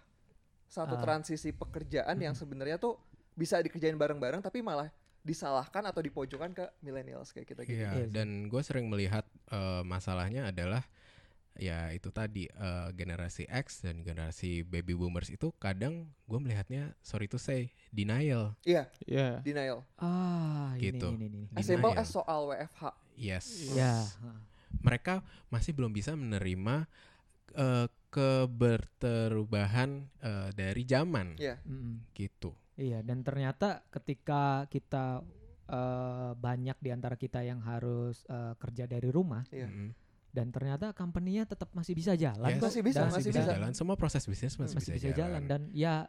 [0.67, 1.01] satu Ah.
[1.01, 2.99] transisi pekerjaan yang sebenarnya tuh
[3.33, 4.91] bisa dikerjain bareng-bareng tapi malah
[5.23, 7.79] disalahkan atau dipojokkan ke millennials kayak kita gitu.
[7.79, 10.83] Iya, Iya dan gue sering melihat eh, masalahnya adalah
[11.55, 17.27] ya itu tadi eh, generasi X dan generasi baby boomers itu kadang gue melihatnya sorry
[17.27, 18.57] to say denial.
[18.65, 19.41] Iya, Iya.
[19.41, 19.85] denial.
[19.97, 21.07] Ah, ini Gitu.
[21.13, 21.43] ini ini.
[21.53, 22.83] As simple as soal WFH.
[23.15, 23.69] Yes.
[23.73, 24.09] Ya.
[24.81, 26.89] Mereka masih belum bisa menerima
[27.53, 29.91] eh, keberterubahan
[30.21, 31.61] eh, dari zaman Iya.
[31.65, 32.13] Mm-mm.
[32.13, 32.57] gitu.
[32.75, 35.21] Iya, dan ternyata ketika kita
[35.69, 39.69] eh, banyak di antara kita yang harus eh, kerja dari rumah Iya.
[39.69, 39.91] Mm-mm.
[40.33, 42.59] Dan ternyata company-nya tetap masih bisa jalan Yes.
[42.59, 42.69] kok.
[42.69, 43.53] Masih bisa, Dan masih bisa bisa.
[43.53, 43.71] jalan.
[43.73, 45.45] Semua proses bisnis masih, masih bisa, jalan.
[45.45, 46.09] dan ya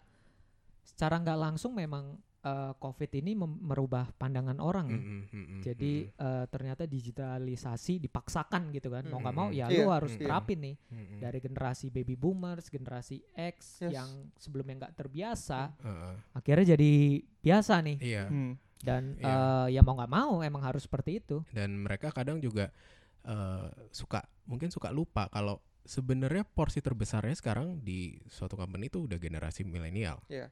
[0.82, 4.99] secara nggak langsung memang eh, COVID ini merubah pandangan orang ya.
[4.99, 9.07] Mm-mm, mm-mm, Jadi eh, ternyata digitalisasi dipaksakan gitu kan.
[9.07, 10.28] Mau nggak mau ya Iya, lu harus iya.
[10.28, 11.19] terapin nih mm-mm.
[11.19, 13.95] dari generasi baby boomers, generasi X Yes.
[13.95, 16.13] yang sebelumnya nggak terbiasa, Heeh.
[16.32, 16.91] akhirnya jadi
[17.39, 17.97] biasa nih.
[17.99, 18.24] Iya.
[18.28, 18.53] Hmm.
[18.84, 19.32] Dan Iya.
[19.63, 21.39] eh, ya mau nggak mau emang harus seperti itu.
[21.51, 22.76] dan mereka kadang juga
[23.24, 29.17] eh, suka mungkin suka lupa kalau sebenarnya porsi terbesarnya sekarang di suatu company itu udah
[29.17, 30.47] generasi milenial Iya.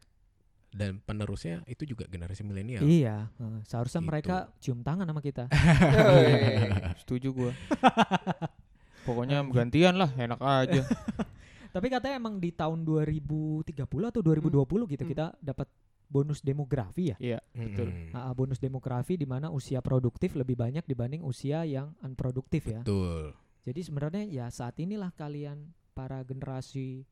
[0.72, 4.10] dan penerusnya itu juga generasi milenial Iya, eh, seharusnya Gitu.
[4.10, 5.48] mereka cium tangan sama kita.
[7.04, 7.52] Setuju gua.
[9.08, 10.84] Pokoknya gantian lah, enak aja.
[11.76, 13.72] Tapi katanya emang di tahun 2030
[14.12, 15.12] atau 2020 gitu Hmm.
[15.12, 15.68] kita dapat
[16.12, 17.18] bonus demografi ya.
[17.18, 17.88] Iya, betul.
[17.88, 18.12] Mm-mm.
[18.12, 22.84] Ah, bonus demografi di mana usia produktif lebih banyak dibanding usia yang unproduktif ya.
[22.84, 23.32] betul
[23.64, 27.08] Jadi sebenarnya ya saat inilah kalian para generasi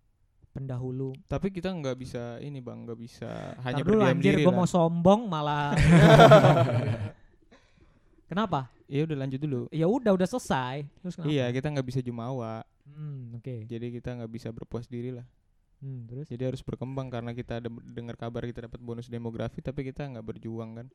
[0.51, 1.15] pendahulu.
[1.29, 4.51] Tapi kita nggak bisa ini bang, nggak bisa hanya Ntar dulu berdiam anjir diri gue
[4.51, 4.57] lah.
[4.59, 5.71] mau sombong malah.
[8.29, 8.69] Kenapa?
[8.89, 9.61] Ya udah lanjut dulu.
[9.69, 10.85] Ya udah udah selesai.
[11.01, 11.29] Terus kenapa?
[11.29, 12.65] Iya, kita nggak bisa jumawa.
[12.89, 13.69] Hmm, oke.
[13.69, 15.25] Jadi kita nggak bisa berpuas diri lah.
[15.79, 19.87] Hmm, terus Jadi harus berkembang karena kita ada dengar kabar kita dapat bonus demografi, tapi
[19.87, 20.87] kita nggak berjuang kan.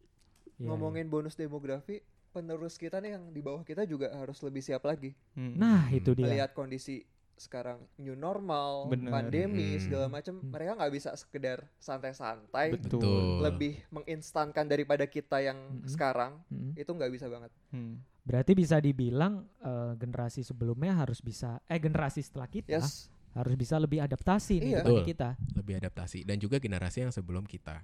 [0.54, 4.84] Iya, Ngomongin bonus demografi, penerus kita nih yang di bawah kita juga harus lebih siap
[4.84, 5.16] lagi.
[5.34, 5.54] Hmm.
[5.54, 5.58] iya.
[5.58, 6.28] Nah, itu dia.
[6.28, 7.02] Melihat kondisi
[7.34, 9.10] sekarang new normal, Bener.
[9.10, 9.82] pandemi Hmm.
[9.82, 10.54] segala macam, Hmm.
[10.54, 13.42] mereka nggak bisa sekedar santai-santai, Betul.
[13.42, 15.90] lebih menginstankan daripada kita yang Mm-mm.
[15.90, 16.38] sekarang.
[16.46, 16.76] Hmm.
[16.78, 17.50] Itu nggak bisa banget.
[17.74, 17.98] Hmm.
[18.22, 23.10] Berarti bisa dibilang eh, generasi sebelumnya harus bisa eh generasi setelah kita Yes.
[23.34, 24.78] Harus bisa lebih adaptasi nih Iya.
[24.80, 25.02] Betul.
[25.04, 25.30] kita.
[25.54, 27.82] lebih adaptasi dan juga generasi yang sebelum kita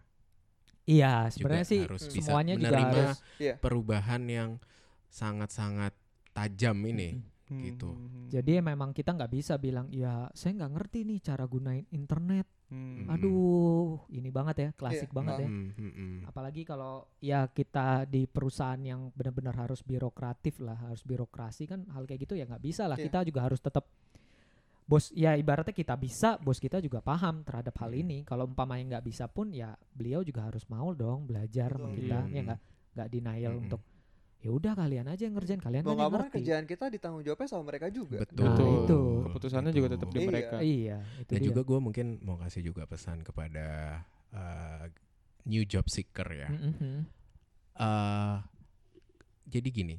[0.86, 2.14] Iya, juga sebenarnya sih harus Hmm.
[2.14, 3.54] bisa semuanya juga menerima harus Iya.
[3.58, 4.50] perubahan yang
[5.06, 5.92] sangat-sangat
[6.32, 7.28] tajam ini Mm-mm.
[7.50, 7.66] Hmm.
[7.66, 7.90] Gitu.
[7.90, 8.30] Hmm.
[8.30, 12.46] Jadi memang kita nggak bisa bilang ya saya nggak ngerti nih cara gunain internet.
[12.70, 13.02] Hmm.
[13.02, 13.06] Mm.
[13.10, 15.48] Aduh, ini banget ya, klasik Iya, banget ya.
[15.50, 16.18] Mm, mm, mm.
[16.30, 22.06] Apalagi kalau ya kita di perusahaan yang benar-benar harus birokratif lah, harus birokrasi kan hal
[22.06, 22.94] kayak gitu ya nggak bisa lah.
[22.94, 23.10] Iya.
[23.10, 23.90] Kita juga harus tetap
[24.90, 28.02] bos ya ibaratnya kita bisa, bos kita juga paham terhadap hal Hmm.
[28.02, 28.18] ini.
[28.24, 31.98] Kalau umpamanya nggak bisa pun ya beliau juga harus mau dong belajar sama Betul.
[32.00, 32.32] kita, Hmm.
[32.32, 32.60] ya nggak
[32.90, 33.62] nggak denial Hmm.
[33.62, 33.80] untuk
[34.40, 36.36] ya udah kalian aja yang ngerjain kalian Mau kan nggak yang mau kan ngerti.
[36.40, 38.18] kerjaan kita ditanggung jawabnya sama mereka juga.
[38.18, 39.00] betul Nah, itu.
[39.22, 40.26] Keputusannya juga tetap di Iya.
[40.26, 40.56] mereka.
[40.58, 41.46] Iya, itu dan dia.
[41.46, 43.66] juga gue mungkin mau kasih juga pesan kepada
[44.32, 44.84] uh,
[45.44, 47.04] new job seeker ya Mm-mm.
[47.76, 48.36] Eh,
[49.46, 49.96] jadi gini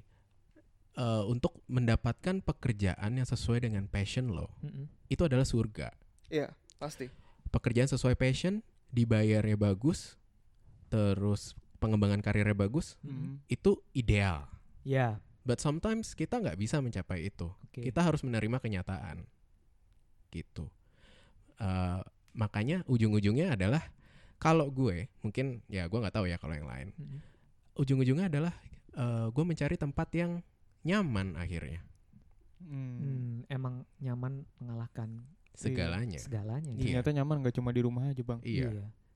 [0.93, 4.87] eh, untuk mendapatkan pekerjaan yang sesuai dengan passion lo Mm-mm.
[5.07, 5.91] itu adalah surga
[6.27, 7.11] Iya, pasti.
[7.49, 10.15] pekerjaan sesuai passion dibayarnya bagus
[10.87, 13.39] terus pengembangan karirnya bagus Hmm.
[13.47, 14.47] itu ideal
[14.81, 17.79] Ya, but sometimes kita nggak bisa mencapai itu oke.
[17.81, 19.23] kita harus menerima kenyataan
[20.29, 20.67] gitu
[21.55, 22.01] Eh,
[22.33, 23.85] makanya ujung-ujungnya adalah
[24.41, 27.19] kalau gue mungkin ya gue nggak tahu ya kalau yang lain Mm-mm.
[27.77, 28.53] ujung-ujungnya adalah
[28.91, 30.41] eh, gue mencari tempat yang
[30.83, 31.81] nyaman akhirnya
[32.61, 32.93] Hmm.
[32.95, 36.69] Hmm, emang nyaman mengalahkan segalanya segalanya.
[36.71, 36.77] gitu.
[36.79, 37.01] Iya.
[37.01, 38.39] Ternyata nyaman gak cuma di rumah aja bang.
[38.43, 38.69] iya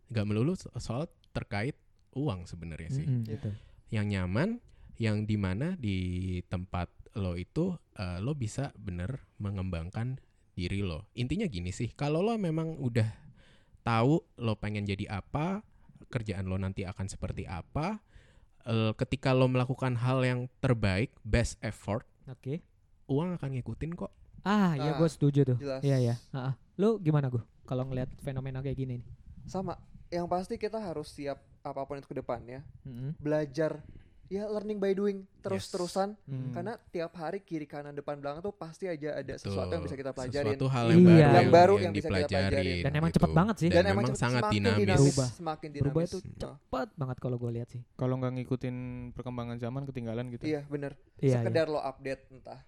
[0.05, 1.77] nggak melulu so- soal terkait
[2.11, 3.37] uang sebenarnya sih Mm-mm, Iya.
[3.37, 3.53] betul.
[3.89, 4.49] yang nyaman
[4.95, 5.97] yang di mana di
[6.43, 10.17] tempat lo itu eh, lo bisa bener mengembangkan
[10.51, 13.09] diri lo intinya gini sih kalau lo memang udah
[13.81, 15.61] tahu lo pengen jadi apa
[16.07, 18.01] kerjaan lo nanti akan seperti apa
[18.65, 22.59] eh, ketika lo melakukan hal yang terbaik best effort Oke.
[23.05, 24.11] uang akan ngikutin kok
[24.41, 25.57] Ah, iya Ah, gue setuju tuh.
[25.57, 25.81] jelas.
[25.81, 26.15] Iya ya.
[26.77, 29.07] Lu gimana gue kalau ngelihat fenomena kayak gini nih?
[29.45, 29.73] Sama.
[30.13, 32.61] Yang pasti kita harus siap apa pun itu ke depannya.
[32.85, 33.17] Mm-mm.
[33.17, 33.81] Belajar
[34.27, 36.49] ya learning by doing terus-terusan Hmm.
[36.49, 40.11] karena tiap hari kiri kanan depan belakang tuh pasti aja ada sesuatu yang bisa kita
[40.11, 40.49] pelajarin.
[40.51, 41.05] sesuatu hal yang Iya.
[41.05, 42.81] baru Yang baru yang yang bisa kita pelajarin.
[42.81, 43.17] Dan emang gitu.
[43.19, 43.67] cepet banget sih.
[43.67, 45.27] dan, emang memang cepet- sangat semakin dinamis, Berubah.
[45.31, 45.83] Semakin dinamis.
[45.83, 47.81] Berubah itu Nah, cepet banget kalau gue lihat sih.
[47.93, 48.75] Kalau nggak ngikutin
[49.13, 50.43] perkembangan zaman ketinggalan gitu.
[50.43, 50.91] Iya, bener.
[51.17, 51.39] Iya.
[51.39, 52.59] Sekedar lo update entah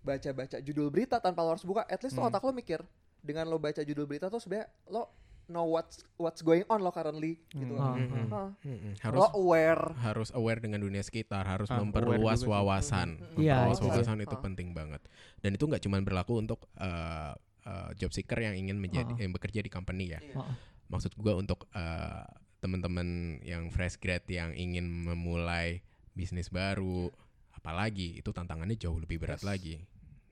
[0.00, 2.26] baca-baca judul berita tanpa lo harus buka, at least Hmm.
[2.26, 2.80] otak lo mikir
[3.20, 5.12] dengan lo baca judul berita tuh sebenarnya lo
[5.46, 7.74] know what's what's going on lo currently gitu.
[7.74, 8.26] Ah, Mm-mm.
[8.28, 8.50] Hah.
[8.60, 8.92] Mm-mm.
[9.12, 9.84] Lo harus aware.
[9.98, 13.18] harus aware dengan dunia sekitar, harus Ah, aware memperluas wawasan.
[13.34, 13.86] Iya, Memperluas sih.
[13.88, 14.42] wawasan itu Ah.
[14.42, 15.02] penting banget.
[15.38, 19.20] Dan itu nggak cuma berlaku untuk uh, uh, job seeker yang ingin menjadi Ah.
[19.20, 20.20] yang bekerja di company ya.
[20.32, 20.46] Oh.
[20.88, 22.24] Maksud gua untuk uh,
[22.58, 25.82] teman-teman yang fresh grad yang ingin memulai
[26.12, 27.10] bisnis baru,
[27.52, 29.48] apalagi itu tantangannya jauh lebih berat Yes.
[29.48, 29.76] lagi.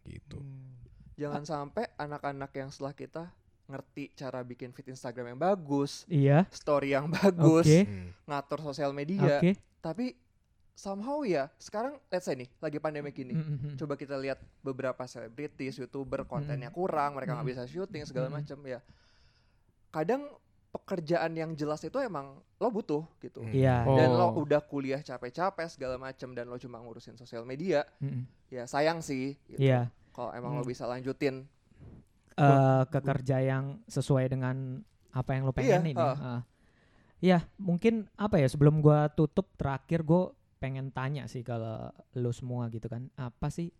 [0.04, 0.38] Gitu.
[0.38, 0.78] Hmm.
[1.16, 3.28] Jangan sampai anak-anak yang setelah kita
[3.70, 6.44] ngerti cara bikin feed Instagram yang bagus, Iya.
[6.50, 7.86] story yang bagus, Oke.
[7.86, 8.10] Hmm.
[8.26, 9.54] ngatur sosial media, Oke.
[9.78, 10.18] tapi
[10.72, 13.32] somehow ya sekarang let's say nih lagi pandemi gini.
[13.32, 13.76] Mm-mm.
[13.76, 17.52] Coba kita lihat beberapa selebritis, youtuber kontennya kurang, mereka nggak Mm.
[17.52, 18.34] bisa syuting segala Mm.
[18.34, 18.80] macam ya.
[19.90, 20.22] Kadang
[20.70, 23.42] pekerjaan yang jelas itu emang lo butuh gitu.
[23.42, 23.50] Hmm.
[23.50, 23.82] Iya.
[23.84, 23.98] Oh.
[23.98, 28.22] Dan lo udah kuliah capek-capek segala macam dan lo cuma ngurusin sosial media, Mm-mm.
[28.48, 29.34] ya sayang sih.
[29.50, 29.58] Gitu.
[29.60, 29.90] Iya.
[30.10, 30.70] Kalau emang lo Hmm.
[30.70, 31.44] bisa lanjutin,
[32.40, 34.80] eh ke kerja yang sesuai dengan
[35.12, 36.00] apa yang lo pengen Iya, ini.
[36.00, 36.16] ah.
[36.16, 36.40] Ah.
[37.20, 42.72] Ya, mungkin apa ya sebelum gua tutup terakhir gue pengen tanya sih kalau lo semua
[42.72, 43.12] gitu kan.
[43.14, 43.72] Apa sih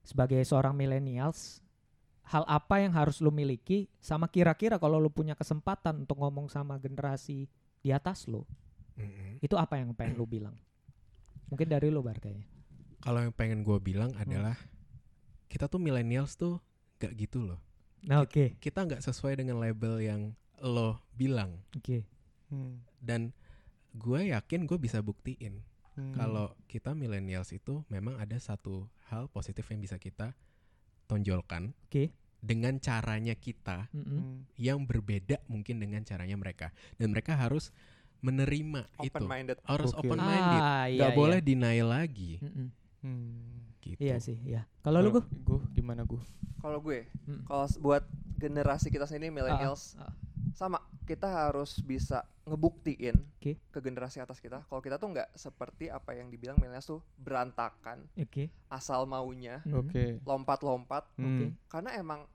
[0.00, 1.60] sebagai seorang millennials
[2.24, 6.78] hal apa yang harus lo miliki sama kira-kira kalau lo punya kesempatan untuk ngomong sama
[6.78, 7.50] generasi
[7.82, 8.46] di atas lo,
[8.96, 9.42] Mm-mm.
[9.42, 10.56] itu apa yang pengen lo bilang?
[11.50, 12.46] Mungkin dari lo bar kayaknya.
[13.00, 14.56] Kalau yang pengen gue bilang adalah
[15.48, 16.60] kita tuh millennials tuh
[16.96, 17.60] gak gitu loh.
[18.02, 18.56] Nah, oke.
[18.56, 20.20] Kita nggak sesuai dengan label yang
[20.60, 21.60] lo bilang.
[21.72, 22.04] Oke.
[22.46, 22.82] Hmm.
[22.98, 23.30] dan
[23.92, 26.10] gue yakin gue bisa buktiin Hmm.
[26.12, 30.34] kalau kita millennials itu memang ada satu hal positif yang bisa kita
[31.06, 32.10] tonjolkan Oke.
[32.38, 34.06] dengan caranya kita Mm-mm.
[34.14, 34.36] Hmm.
[34.54, 37.70] yang berbeda mungkin dengan caranya mereka dan mereka harus
[38.20, 39.58] menerima open itu minded.
[39.62, 41.18] harus open minded Ah, iya, nggak iya.
[41.18, 42.66] boleh denial lagi Mm-mm.
[43.00, 43.69] Hmm.
[43.80, 44.68] Gitu Iya sih, iya.
[44.80, 45.24] Kalau lu gue?
[45.42, 46.20] Gue gimana gue?
[46.56, 47.44] Kalau gue, Mm.
[47.44, 48.04] kalau buat
[48.36, 50.14] generasi kita sendiri millennials, Ah, ah.
[50.50, 53.56] sama kita harus bisa ngebuktiin Oke.
[53.60, 58.06] ke generasi atas kita kalau kita tuh nggak seperti apa yang dibilang millennials tuh berantakan
[58.14, 58.50] Oke.
[58.68, 59.74] asal maunya Mm.
[59.76, 60.04] Oke.
[60.20, 61.54] lompat-lompat Hmm.
[61.66, 62.26] karena emang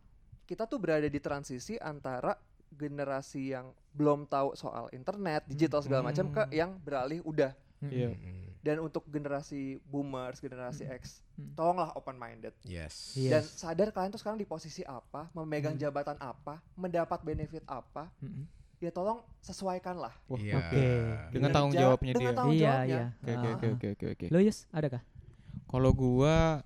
[0.44, 2.38] kita tuh berada di transisi antara
[2.70, 6.54] generasi yang belum tahu soal internet digital segala macam ke Hmm.
[6.54, 7.52] yang beralih udah.
[7.82, 8.10] Iya.
[8.10, 8.44] Mm-mm.
[8.62, 11.52] dan untuk generasi boomers generasi X Hmm.
[11.52, 13.30] tolonglah open minded yes Iya.
[13.30, 15.84] dan sadar kalian tuh sekarang di posisi apa memegang Hmm.
[15.84, 18.48] jabatan apa mendapat benefit apa Mm-mm.
[18.78, 20.54] ya tolong sesuaikanlah Wah, Iya.
[20.58, 20.86] oke.
[21.30, 22.38] Dengan tanggung jawabnya dengan dia.
[22.38, 22.96] tanggung Iya, jawabnya.
[22.96, 23.06] iya.
[23.12, 24.26] Oke oke oke oke oke oke.
[24.30, 25.04] Lo Yus, ada kah?
[25.66, 26.64] Kalau gua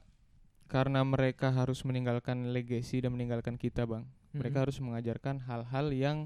[0.68, 4.06] karena mereka harus meninggalkan legacy dan meninggalkan kita, Bang.
[4.32, 4.64] Mereka Mm-mm.
[4.70, 6.18] harus mengajarkan hal-hal yang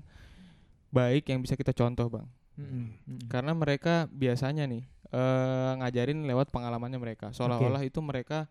[0.89, 2.27] baik yang bisa kita contoh, Bang.
[2.53, 2.99] Mm-mm.
[3.01, 3.19] Mm-mm.
[3.27, 4.83] Karena mereka biasanya nih
[5.13, 7.29] eh, ngajarin lewat pengalamannya mereka.
[7.29, 8.49] Seolah-olah itu mereka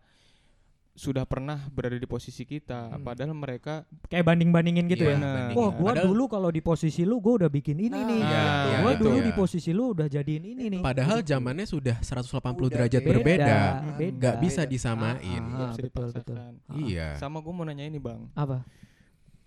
[0.93, 3.01] sudah pernah berada di posisi kita, Hmm.
[3.01, 5.17] padahal mereka kayak banding-bandingin gitu Iya, ya.
[5.17, 5.55] bandingin.
[5.57, 8.21] Wah, gua Padahal- dulu kalau di posisi lu gua udah bikin ini Nah, nih.
[8.21, 9.01] Iya, iya, gua itu.
[9.01, 9.25] dulu Iya.
[9.25, 10.81] di posisi lu udah jadiin ini nih.
[10.85, 13.09] padahal zamannya sudah 180 Udah derajat beda.
[13.11, 13.57] berbeda
[13.97, 14.13] beda.
[14.13, 14.69] nggak bisa Beda.
[14.69, 16.35] disamain Ah, bisa betul, betul.
[16.37, 18.29] Ah, iya Sama gue mau nanya ini, Bang.
[18.31, 18.61] Apa?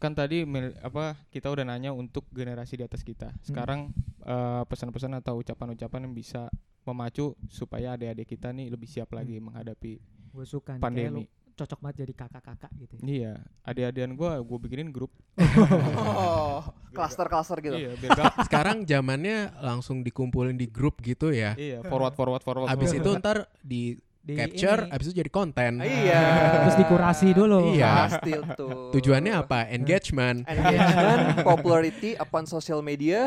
[0.07, 3.35] Kan tadi mil- apa kita udah nanya untuk generasi di atas kita.
[3.43, 3.91] Sekarang
[4.23, 6.47] eh, pesan-pesan atau ucapan-ucapan yang bisa
[6.87, 9.99] memacu supaya adik-adik kita nih lebih siap lagi menghadapi
[10.31, 11.27] Gue suka pandemi.
[11.57, 12.95] cocok banget jadi kakak-kakak gitu.
[13.01, 13.03] ya.
[13.03, 13.33] Iya,
[13.65, 15.09] adik-adikan gua gue bikinin grup.
[15.41, 16.61] Oh,
[16.97, 17.75] klaster-klaster gitu.
[17.75, 22.69] Iya, biar gak, sekarang zamannya langsung dikumpulin di grup gitu ya iya, forward forward forward.
[22.71, 23.03] Abis forward.
[23.03, 23.97] itu ntar di
[24.27, 24.91] di capture ini.
[24.91, 25.73] abis itu jadi konten.
[25.79, 26.23] Iya.
[26.61, 27.71] terus dikurasi dulu.
[27.73, 28.11] Iya.
[28.11, 28.91] Pasti tuh.
[28.91, 29.71] Tujuannya apa?
[29.71, 30.43] Engagement.
[30.45, 33.23] Engagement, popularity upon social media,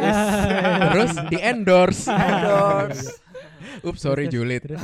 [0.91, 2.11] Terus di endorse.
[2.11, 3.15] endorse.
[3.81, 4.67] Ups, sorry Julit.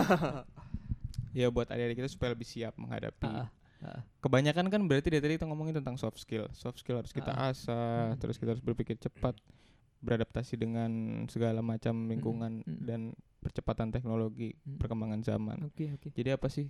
[1.35, 3.27] Ya buat adik-adik kita supaya lebih siap menghadapi.
[3.27, 3.51] Ah,
[3.83, 3.99] ah.
[4.23, 6.47] Kebanyakan kan berarti dari tadi kita ngomongin tentang soft skill.
[6.55, 7.51] Soft skill harus kita Ah.
[7.51, 8.23] asah, Mm.
[8.23, 9.35] terus kita harus berpikir cepat,
[9.99, 10.87] beradaptasi dengan
[11.27, 12.79] segala macam lingkungan Mm.
[12.79, 13.01] dan
[13.45, 14.81] percepatan teknologi, Mm.
[14.81, 15.57] perkembangan zaman.
[15.69, 16.09] Oke, oke.
[16.09, 16.65] Jadi apa sih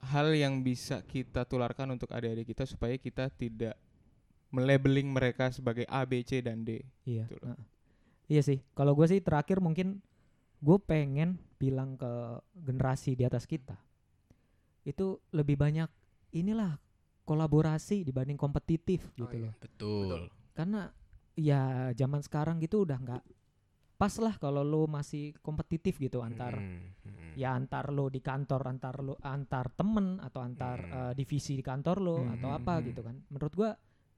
[0.00, 3.76] hal yang bisa kita tularkan untuk adik-adik kita supaya kita tidak
[4.48, 6.80] melabeling mereka sebagai A, B, C dan D.
[7.04, 7.28] Iya.
[7.28, 7.52] Gitu loh.
[7.52, 7.64] heeh.
[8.30, 8.58] Iya sih.
[8.72, 10.00] Kalau gue sih terakhir mungkin
[10.60, 12.08] gue pengen bilang ke
[12.56, 13.76] generasi di atas kita
[14.80, 15.88] itu lebih banyak
[16.32, 16.80] inilah
[17.24, 19.44] kolaborasi dibanding kompetitif Oh gitu iya.
[19.50, 19.54] loh.
[19.60, 20.18] Betul.
[20.56, 20.88] Karena
[21.36, 23.22] ya zaman sekarang gitu udah nggak
[24.00, 27.32] pas lah kalau lo masih kompetitif gitu antar Mm, mm.
[27.36, 30.96] ya antar lo di kantor antar lo antar temen atau antar Hmm.
[30.96, 32.84] eh, divisi di kantor lo Hmm, atau hmm, apa hmm.
[32.88, 33.70] gitu kan menurut gua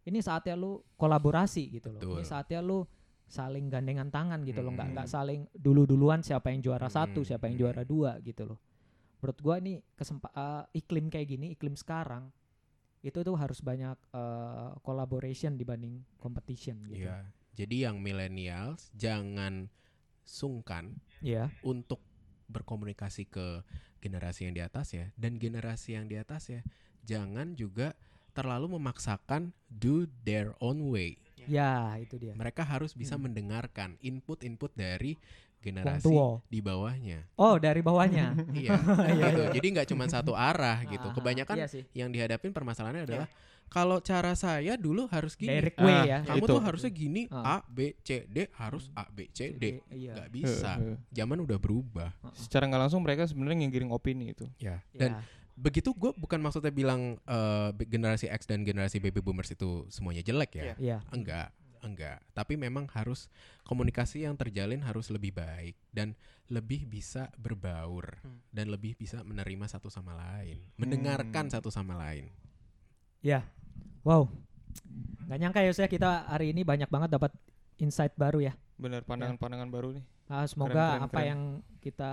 [0.02, 2.86] ini saatnya lo kolaborasi gitu loh ini saatnya lo
[3.26, 4.94] saling gandengan tangan gitu loh nggak Hmm.
[4.94, 7.64] nggak saling dulu duluan siapa yang juara satu Hmm, siapa yang hmm.
[7.66, 8.58] juara dua gitu loh
[9.18, 12.30] menurut gua ini kesempa eh, iklim kayak gini iklim sekarang
[13.02, 17.26] itu tuh harus banyak eh, collaboration dibanding competition gitu Iya.
[17.52, 19.68] Jadi yang millennials jangan
[20.24, 21.52] sungkan Iya.
[21.62, 22.00] untuk
[22.48, 23.62] berkomunikasi ke
[24.00, 26.60] generasi yang di atas ya dan generasi yang di atas ya
[27.02, 27.94] jangan juga
[28.32, 31.16] terlalu memaksakan do their own way.
[31.42, 33.26] ya itu dia Mereka harus bisa Hmm.
[33.26, 35.18] mendengarkan input-input dari
[35.62, 36.42] generasi tua.
[36.44, 37.18] di bawahnya.
[37.34, 38.74] oh dari bawahnya iya,
[39.08, 39.40] Iya, gitu.
[39.40, 39.52] iya.
[39.52, 41.00] Jadi nggak cuma satu arah gitu.
[41.00, 41.82] Ah, ah, Kebanyakan iya sih.
[41.92, 43.28] yang dihadapin permasalahannya adalah
[43.66, 45.48] kalau cara saya dulu harus gini.
[45.48, 46.52] direct way Ah, ya Kamu Itu.
[46.52, 47.56] tuh harusnya gini Ah.
[47.56, 49.80] A B C D harus A B C D.
[49.88, 50.12] Iya.
[50.12, 50.76] Nggak bisa.
[50.76, 50.96] Eh, eh.
[51.14, 52.12] Zaman udah berubah.
[52.34, 54.44] Secara nggak langsung mereka sebenarnya ngiring opini itu.
[54.58, 54.84] Ya.
[54.92, 54.98] Ya.
[54.98, 55.10] Dan
[55.52, 60.20] begitu gue bukan maksudnya bilang eh, be- generasi X dan generasi baby boomers itu semuanya
[60.20, 60.62] jelek ya.
[60.62, 60.74] Iya.
[60.76, 60.98] Iya.
[61.08, 61.48] Enggak,
[61.82, 62.22] enggak.
[62.32, 63.26] Tapi memang harus
[63.66, 66.14] komunikasi yang terjalin harus lebih baik dan
[66.48, 68.40] lebih bisa berbaur Hmm.
[68.54, 71.54] dan lebih bisa menerima satu sama lain, mendengarkan Hmm.
[71.58, 72.30] satu sama lain.
[73.20, 73.44] Ya.
[74.02, 74.30] Wow.
[75.28, 77.32] Gak nyangka ya saya kita hari ini banyak banget dapat
[77.78, 78.52] insight baru ya.
[78.78, 80.04] Benar pandangan-pandangan baru nih.
[80.32, 81.28] Ah, semoga Keren, keren, apa keren.
[81.28, 81.40] yang
[81.76, 82.12] kita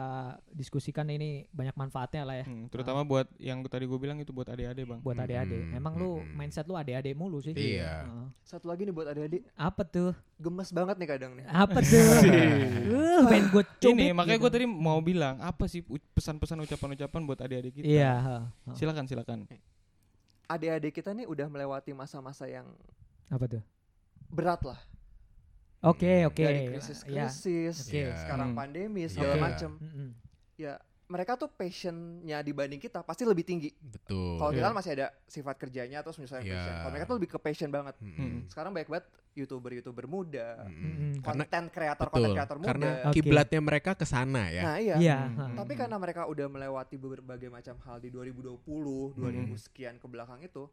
[0.51, 4.43] diskusikan ini banyak manfaatnya lah ya Hmm, terutama buat yang tadi gue bilang itu buat
[4.45, 4.99] adik-adik bang.
[4.99, 5.61] buat adik-adik.
[5.63, 6.35] Hmm, Emang lu hmm.
[6.35, 7.55] mindset lu adik-adik mulu sih.
[7.55, 8.03] Iya.
[8.03, 8.27] Heeh.
[8.43, 10.11] Satu lagi nih buat adik-adik, Apa tuh?
[10.35, 11.45] gemes banget nih kadang nih.
[11.47, 12.11] Apa tuh?
[12.91, 13.95] uh, pengen gue cubit.
[13.95, 14.43] Ini makanya gitu.
[14.43, 15.79] gue tadi mau bilang apa sih
[16.11, 17.87] pesan-pesan ucapan-ucapan buat adik-adik kita.
[17.87, 18.13] Iya.
[18.19, 18.75] heeh, heeh.
[18.75, 19.47] Silakan silakan.
[20.45, 22.67] Adik-adik kita nih udah melewati masa-masa yang
[23.29, 23.63] Apa tuh?
[24.27, 24.79] berat lah.
[25.81, 26.27] Oke, Hmm.
[26.27, 26.43] oke.
[26.43, 26.69] Dari Iya.
[26.69, 27.99] krisis-krisis, Oke.
[28.03, 28.15] Iya.
[28.17, 28.59] sekarang Hmm.
[28.59, 29.09] pandemi, Iya.
[29.09, 29.41] segala Oke.
[29.41, 29.71] macem.
[29.75, 30.09] Mm-mm.
[30.59, 30.75] Ya,
[31.07, 33.71] mereka tuh passionnya dibanding kita pasti lebih tinggi.
[33.73, 34.35] Betul.
[34.37, 34.67] Kalau kita Iya.
[34.67, 36.53] kan masih ada sifat kerjanya terus misalnya Iya.
[36.53, 36.73] passion.
[36.75, 37.95] Kalau mereka tuh lebih ke passion banget.
[37.97, 38.45] Mm-mm.
[38.45, 40.67] Sekarang banyak banget youtuber-youtuber muda.
[40.67, 41.23] Mm-mm.
[41.23, 42.67] Karena konten kreator, konten kreator muda.
[42.67, 43.15] Karena Oke.
[43.15, 44.61] kiblatnya mereka ke sana ya.
[44.61, 44.95] Nah iya.
[44.99, 45.17] Iya.
[45.23, 45.37] Hmm.
[45.39, 45.55] heeh.
[45.55, 48.59] Tapi karena mereka udah melewati berbagai macam hal di 2020,
[49.15, 50.67] 2000 sekian ke belakang itu,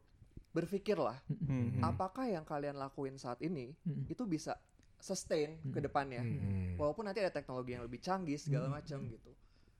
[0.49, 1.15] berpikirlah
[1.47, 1.79] Hmm.
[1.81, 4.05] apakah yang kalian lakuin saat ini Mm-mm.
[4.07, 4.57] itu bisa
[4.97, 5.85] sustain ke Hmm.
[5.85, 6.21] depannya.
[6.21, 6.75] Mm-mm.
[6.75, 8.75] Walaupun nanti ada teknologi yang lebih canggih segala Hmm.
[8.75, 9.31] macam gitu.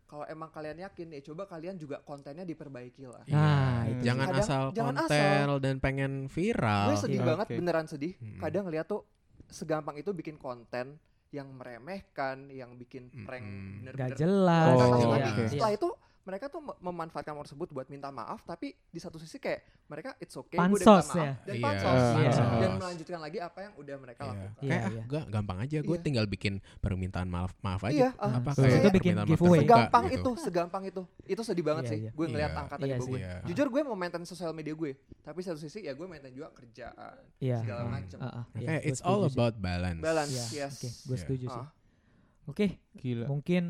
[0.08, 3.28] Kalau emang kalian yakin ya coba kalian juga kontennya diperbaiki lah.
[3.28, 3.92] Nah, Iya.
[3.92, 6.86] itu jangan Kadang- asal jangan konten dan pengen viral.
[6.86, 7.56] Gue sedih Iya, banget oke.
[7.56, 8.14] beneran sedih.
[8.16, 8.40] Mm-mm.
[8.40, 9.02] Kadang lihat tuh
[9.48, 10.96] segampang itu bikin konten
[11.30, 13.84] yang meremehkan, yang bikin prank Mm-mm.
[13.84, 14.76] bener-bener Gak jelas.
[14.80, 15.34] Oh, iya.
[15.46, 15.90] setelah itu
[16.28, 20.12] mereka tuh mem- memanfaatkan momen tersebut buat minta maaf tapi di satu sisi kayak mereka
[20.18, 21.32] it's okay gue udah Pansos minta maaf ya?
[21.40, 22.60] dan Iya, pansos, Iya.
[22.60, 24.28] dan melanjutkan lagi apa yang udah mereka Iya.
[24.28, 24.52] lakukan.
[24.52, 25.04] Iya, Kayak ah, iya.
[25.08, 26.04] gak gampang aja gue Iya.
[26.04, 27.96] tinggal bikin permintaan maaf maaf aja.
[27.96, 29.60] Iya, ah, Apa kayak itu bikin giveaway.
[29.64, 30.20] Segampang gitu.
[30.20, 31.02] itu, segampang itu.
[31.24, 32.00] Itu sedih banget Iya, sih.
[32.02, 32.12] iya.
[32.12, 32.60] Gue ngeliat Iya.
[32.60, 33.18] angka tadi Iya gue.
[33.18, 33.32] Iya.
[33.48, 37.24] Jujur gue mau maintain sosial media gue, tapi satu sisi ya gue maintain juga kerjaan,
[37.38, 37.58] Iya.
[37.62, 37.92] segala Hmm.
[37.94, 38.18] macem.
[38.18, 40.02] Ah, ah, Nah, iya, kayak gua it's all about balance.
[40.02, 40.74] Balance, Iya, yes.
[40.76, 41.22] Oke, gue Iya.
[41.24, 41.64] setuju sih.
[41.64, 41.70] Ah.
[42.46, 43.26] Oke, Gila.
[43.26, 43.64] mungkin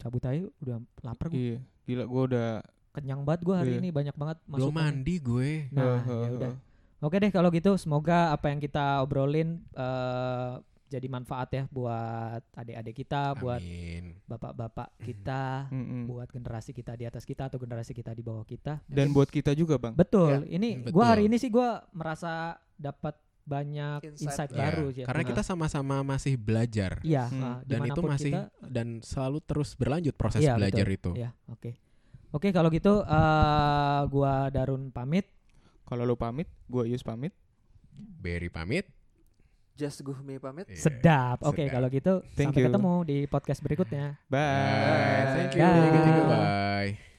[0.00, 1.36] cabut aja udah lapar gue.
[1.36, 1.58] Iya.
[1.84, 2.48] Gila gue udah.
[2.90, 3.80] Kenyang banget gue hari Iya.
[3.84, 4.80] ini banyak banget Belum masukan.
[4.82, 5.50] mandi gue.
[5.70, 6.52] Nah, ya udah.
[7.00, 10.52] Oke deh kalau gitu semoga apa yang kita obrolin eh,
[10.90, 14.18] jadi manfaat ya buat adik-adik kita, buat Amin.
[14.26, 16.10] bapak-bapak kita, Mm-mm.
[16.10, 18.82] buat generasi kita di atas kita atau generasi kita di bawah kita.
[18.90, 19.94] Dan buat kita juga bang.
[19.94, 20.50] Betul.
[20.50, 20.92] Ini Betul.
[20.92, 23.14] gua hari ini sih gua merasa dapat
[23.50, 25.04] banyak Insight insight, Iya, baru ya.
[25.10, 27.02] Karena kita sama-sama masih belajar.
[27.02, 27.42] Iya, Hmm.
[27.42, 30.96] ah, Dan itu masih kita, dan selalu terus berlanjut proses Iya, belajar betul.
[30.96, 31.10] itu.
[31.18, 31.70] Iya, oke.
[32.30, 35.26] Oke, kalau gitu eh gua Darun pamit.
[35.82, 37.34] Kalau lu pamit, gue Yus pamit.
[37.90, 38.86] Berry pamit.
[39.74, 40.70] Just Guhmi pamit.
[40.70, 40.78] Iya.
[40.78, 41.42] Sedap.
[41.42, 41.74] Oke, Sedap.
[41.74, 42.66] kalau gitu Thank sampai you.
[42.70, 44.14] ketemu di podcast berikutnya.
[44.28, 44.38] Bye.
[44.38, 45.26] Bye.
[45.34, 45.60] Thank you.
[45.60, 45.74] Dah.
[45.90, 46.24] Thank you.
[46.24, 47.09] Bye.